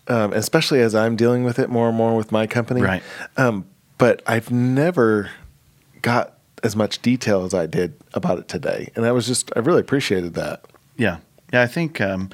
[0.07, 2.81] um, especially as I'm dealing with it more and more with my company.
[2.81, 3.03] Right.
[3.35, 3.65] Um,
[3.97, 5.31] but I've never
[6.01, 9.59] got as much detail as I did about it today, and I was just I
[9.59, 10.65] really appreciated that.
[10.97, 11.17] Yeah.
[11.51, 11.61] Yeah.
[11.61, 12.29] I think, um,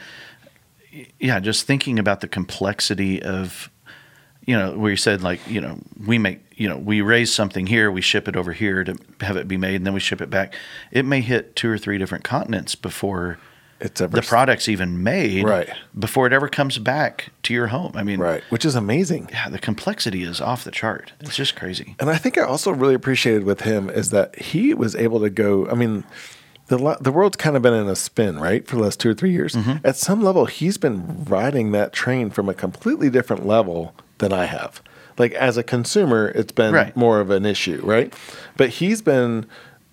[1.20, 3.70] yeah, just thinking about the complexity of,
[4.46, 7.66] you know, where you said, like, you know, we make, you know, we raise something
[7.66, 10.22] here, we ship it over here to have it be made, and then we ship
[10.22, 10.53] it back.
[10.91, 13.39] It may hit two or three different continents before
[13.80, 15.70] It's ever the product's even made, Right.
[15.97, 17.93] Before it ever comes back to your home.
[17.95, 19.30] I mean, right, which is amazing.
[19.32, 21.14] Yeah, the complexity is off the chart.
[21.20, 21.95] It's just crazy.
[21.99, 25.32] And I think I also really appreciated with him is that he was able to
[25.32, 25.68] go.
[25.68, 26.03] I mean,
[26.68, 29.16] the the world's kind of been in a spin, right, for the last two or
[29.16, 29.55] three years.
[29.55, 29.84] Mm-hmm.
[29.84, 34.45] At some level, he's been riding that train from a completely different level than I
[34.45, 34.80] have.
[35.18, 36.95] Like as a consumer, it's been Right.
[36.95, 38.14] more of an issue, right?
[38.57, 39.45] But he's been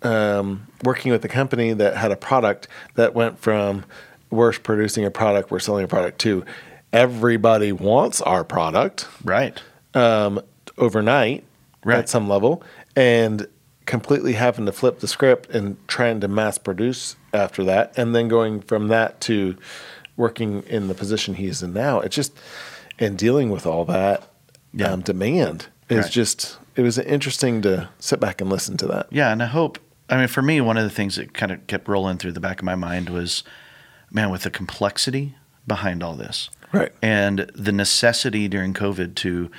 [0.03, 3.85] um, working with a company that had a product that went from
[4.31, 6.45] we're producing a product, we're selling a product to
[6.93, 9.61] everybody wants our product Right.
[9.95, 10.41] um,
[10.77, 11.45] overnight
[11.85, 11.99] Right.
[11.99, 12.63] at some level
[12.97, 13.47] and
[13.87, 18.29] completely having to flip the script and trying to mass produce after that and then
[18.29, 19.57] going from that to
[20.17, 22.33] working in the position he's in now it's just
[22.99, 24.23] and dealing with all that
[24.73, 24.93] Yeah.
[24.93, 26.13] um, demand is Right.
[26.13, 29.79] just it was interesting to sit back and listen to that Yeah, and I hope.
[30.11, 32.41] I mean, for me, one of the things that kind of kept rolling through the
[32.41, 33.43] back of my mind was,
[34.11, 35.35] man, with the complexity
[35.67, 39.51] behind all this, right and the necessity during COVID to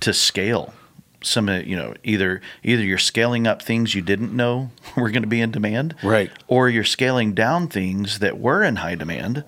[0.00, 0.74] to scale
[1.22, 5.22] some of you know either either you're scaling up things you didn't know were going
[5.22, 6.30] to be in demand, Right.
[6.48, 9.44] or you're scaling down things that were in high demand.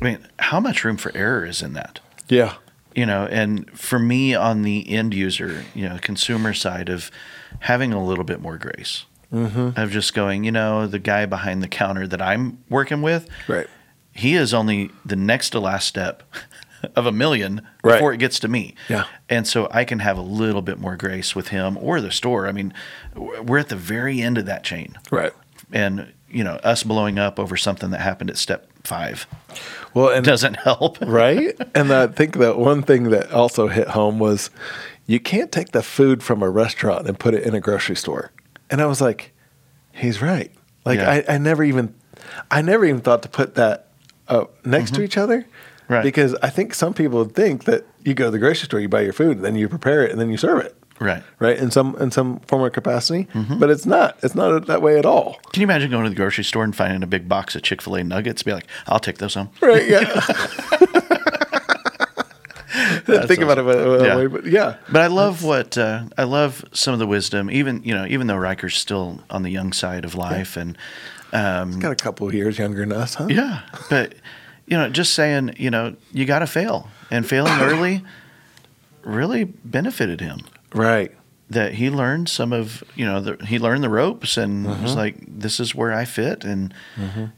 [0.00, 1.98] I mean, how much room for error is in that?
[2.28, 2.54] yeah
[2.94, 7.10] you know and for me on the end user you know consumer side of
[7.60, 9.78] having a little bit more grace mm-hmm.
[9.80, 13.66] of just going you know the guy behind the counter that i'm working with right
[14.12, 16.22] he is only the next to last step
[16.96, 17.94] of a million Right.
[17.94, 19.04] before it gets to me Yeah.
[19.28, 22.46] and so i can have a little bit more grace with him or the store
[22.48, 22.72] i mean
[23.16, 25.32] we're at the very end of that chain right
[25.72, 29.26] and you know us blowing up over something that happened at step five
[29.94, 31.56] well and doesn't help right?
[31.74, 34.50] And I think that one thing that also hit home was
[35.06, 38.32] you can't take the food from a restaurant and put it in a grocery store.
[38.70, 39.32] And I was like,
[39.92, 40.50] he's right.
[40.84, 41.22] Like Yeah.
[41.28, 41.94] I, I never even,
[42.50, 43.88] I never even thought to put that
[44.28, 45.42] up next to each other.
[45.42, 45.92] Mm-hmm.
[45.92, 46.02] Right.
[46.02, 49.02] Because I think some people think that you go to the grocery store, you buy
[49.02, 50.74] your food, and then you prepare it, and then you serve it.
[51.02, 51.22] Right.
[51.38, 51.58] Right.
[51.58, 53.28] In some in some form or capacity,
[53.58, 54.16] but it's not.
[54.22, 55.38] It's not that way at all.
[55.52, 57.82] Can you imagine going to the grocery store and finding a big box of Chick
[57.82, 58.42] Fil A nuggets?
[58.42, 59.50] Be like, I'll take those home.
[59.60, 59.86] Right.
[59.88, 60.04] Yeah.
[63.04, 64.16] Think about it that Yeah.
[64.16, 64.76] way, but yeah.
[64.90, 67.50] But I love what uh, I love some of the wisdom.
[67.50, 70.78] Even you know, even though Ryker's still on the young side of life, and
[71.32, 73.26] um, Got a couple of years younger than us, huh?
[73.28, 74.14] yeah, but
[74.66, 78.02] you know, just saying, you know, you got to fail, and failing early
[79.02, 80.40] really benefited him.
[80.74, 81.12] Right.
[81.50, 84.82] That he learned some of, you know, the, he learned the ropes, and Mm-hmm.
[84.82, 86.72] was like, this is where I fit, and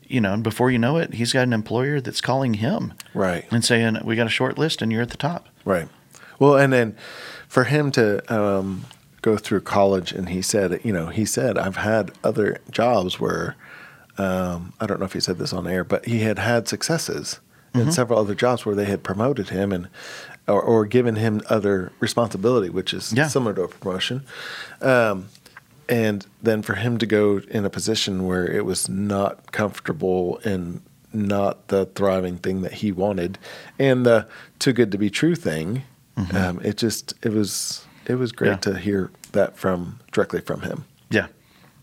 [0.07, 3.45] you know, and before you know it, he's got an employer that's calling him Right.
[3.51, 5.49] and saying, we got a short list, and you're at the top.
[5.65, 5.89] Right.
[6.39, 6.97] Well, and then
[7.49, 8.85] for him to um,
[9.23, 13.57] go through college, and he said, you know, he said, I've had other jobs where,
[14.17, 17.41] um, I don't know if he said this on air, but he had had successes
[17.75, 19.89] in several other jobs where they had promoted him and
[20.47, 23.29] or, or given him other responsibility, which is Yeah.
[23.29, 24.23] similar to a promotion.
[24.81, 25.29] Um,
[25.89, 30.81] and then for him to go in a position where it was not comfortable and
[31.13, 33.39] not the thriving thing that he wanted,
[33.79, 34.27] and the
[34.59, 35.83] too good to be true thing,
[36.33, 38.71] um, it just it was it was great Mm-hmm.
[38.71, 38.75] Yeah.
[38.77, 40.85] to hear that from directly from him.
[41.11, 41.27] Yeah.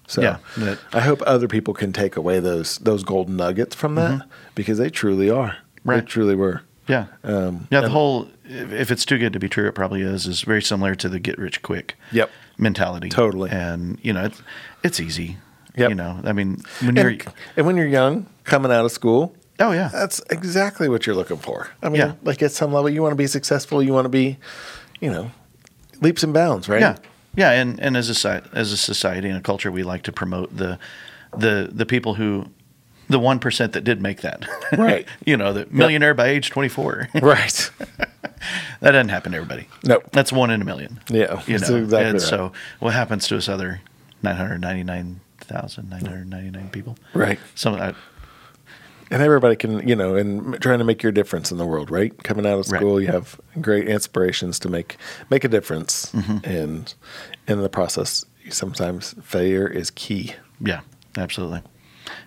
[0.08, 3.96] So Yeah, that- I hope other people can take away those those golden nuggets from
[3.96, 4.22] that
[4.56, 5.48] because they truly are.
[5.48, 5.90] They Mm-hmm.
[5.90, 6.06] Right.
[6.06, 6.62] truly were.
[6.88, 7.06] Yeah.
[7.24, 10.28] Um, yeah, the whole if it's too good to be true, it probably is.
[10.28, 11.96] Is very similar to the get rich quick.
[12.12, 12.30] Yep.
[12.58, 13.10] Mentality.
[13.10, 13.50] Totally.
[13.50, 14.42] And you know, it's
[14.84, 15.38] it's easy.
[15.76, 15.90] Yep.
[15.90, 19.34] You know, I mean, when you're And, and when you're young, coming out of school,
[19.60, 21.70] oh yeah, That's exactly what you're looking for.
[21.82, 22.14] I mean, Yeah.
[22.24, 23.82] like at some level, you want to be successful.
[23.82, 24.38] You want to be,
[25.00, 25.32] you know,
[26.02, 26.82] leaps and bounds, right?
[26.82, 26.98] yeah,
[27.36, 27.52] yeah.
[27.52, 30.78] And and as a as a society and a culture, we like to promote the
[31.38, 32.48] the the people who
[33.12, 34.46] the one percent that did make that.
[34.78, 35.06] Right.
[35.26, 37.10] you know, the millionaire by age twenty four.
[37.22, 37.70] Right.
[38.80, 39.68] that doesn't happen to everybody.
[39.84, 40.06] Nope.
[40.12, 41.00] That's one in a million.
[41.10, 42.28] Yeah, You that's know, exactly and right.
[42.28, 43.82] so what happens to us other
[44.24, 46.96] 999,999 people?
[47.14, 47.40] Right.
[47.56, 47.94] Some I,
[49.12, 52.16] And everybody can, you know, and trying to make your difference in the world, right?
[52.24, 52.80] Coming out of Right.
[52.80, 54.98] school, you have great inspirations to make
[55.30, 56.38] make a difference, Mm-hmm.
[56.50, 56.94] and
[57.48, 60.36] in the process, sometimes failure is key.
[60.60, 60.82] yeah,
[61.18, 61.62] absolutely.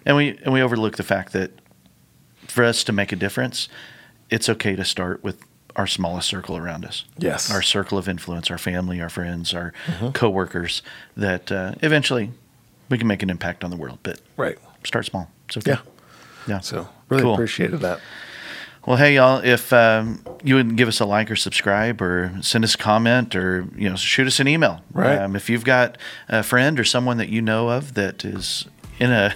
[0.06, 1.50] And we and we overlook the fact that
[2.48, 3.68] for us to make a difference,
[4.30, 5.40] it's okay to start with
[5.76, 7.04] our smallest circle around us.
[7.18, 7.50] Yes.
[7.50, 10.10] Our circle of influence, our family, our friends, our Mm-hmm.
[10.10, 10.82] coworkers
[11.16, 12.30] that uh, eventually
[12.88, 14.56] we can make an impact on the world, but Right.
[14.84, 15.30] start small.
[15.48, 15.72] It's okay.
[15.72, 15.78] Yeah.
[16.46, 16.60] Yeah.
[16.60, 17.34] So really Cool.
[17.34, 17.98] appreciated that.
[18.86, 22.64] Well, hey y'all, if um, you would give us a like or subscribe or send
[22.64, 24.82] us a comment or you know shoot us an email.
[24.92, 25.16] Right.
[25.18, 25.96] Um, if you've got
[26.28, 28.66] a friend or someone that you know of that is
[29.00, 29.34] in a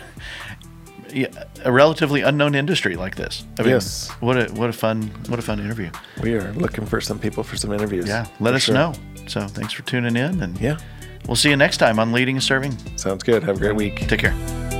[1.65, 3.45] a relatively unknown industry like this.
[3.59, 4.11] I mean, Yes.
[4.21, 5.91] What a what a fun what a fun interview.
[6.23, 8.07] We are looking for some people for some interviews.
[8.07, 8.27] Yeah.
[8.41, 8.75] Let us sure.
[8.75, 8.93] know.
[9.27, 10.79] So thanks for tuning in and Yeah.
[11.27, 12.77] we'll see you next time on Leading and Serving.
[12.97, 13.43] Sounds good.
[13.43, 14.07] Have a great week.
[14.07, 14.78] Take care.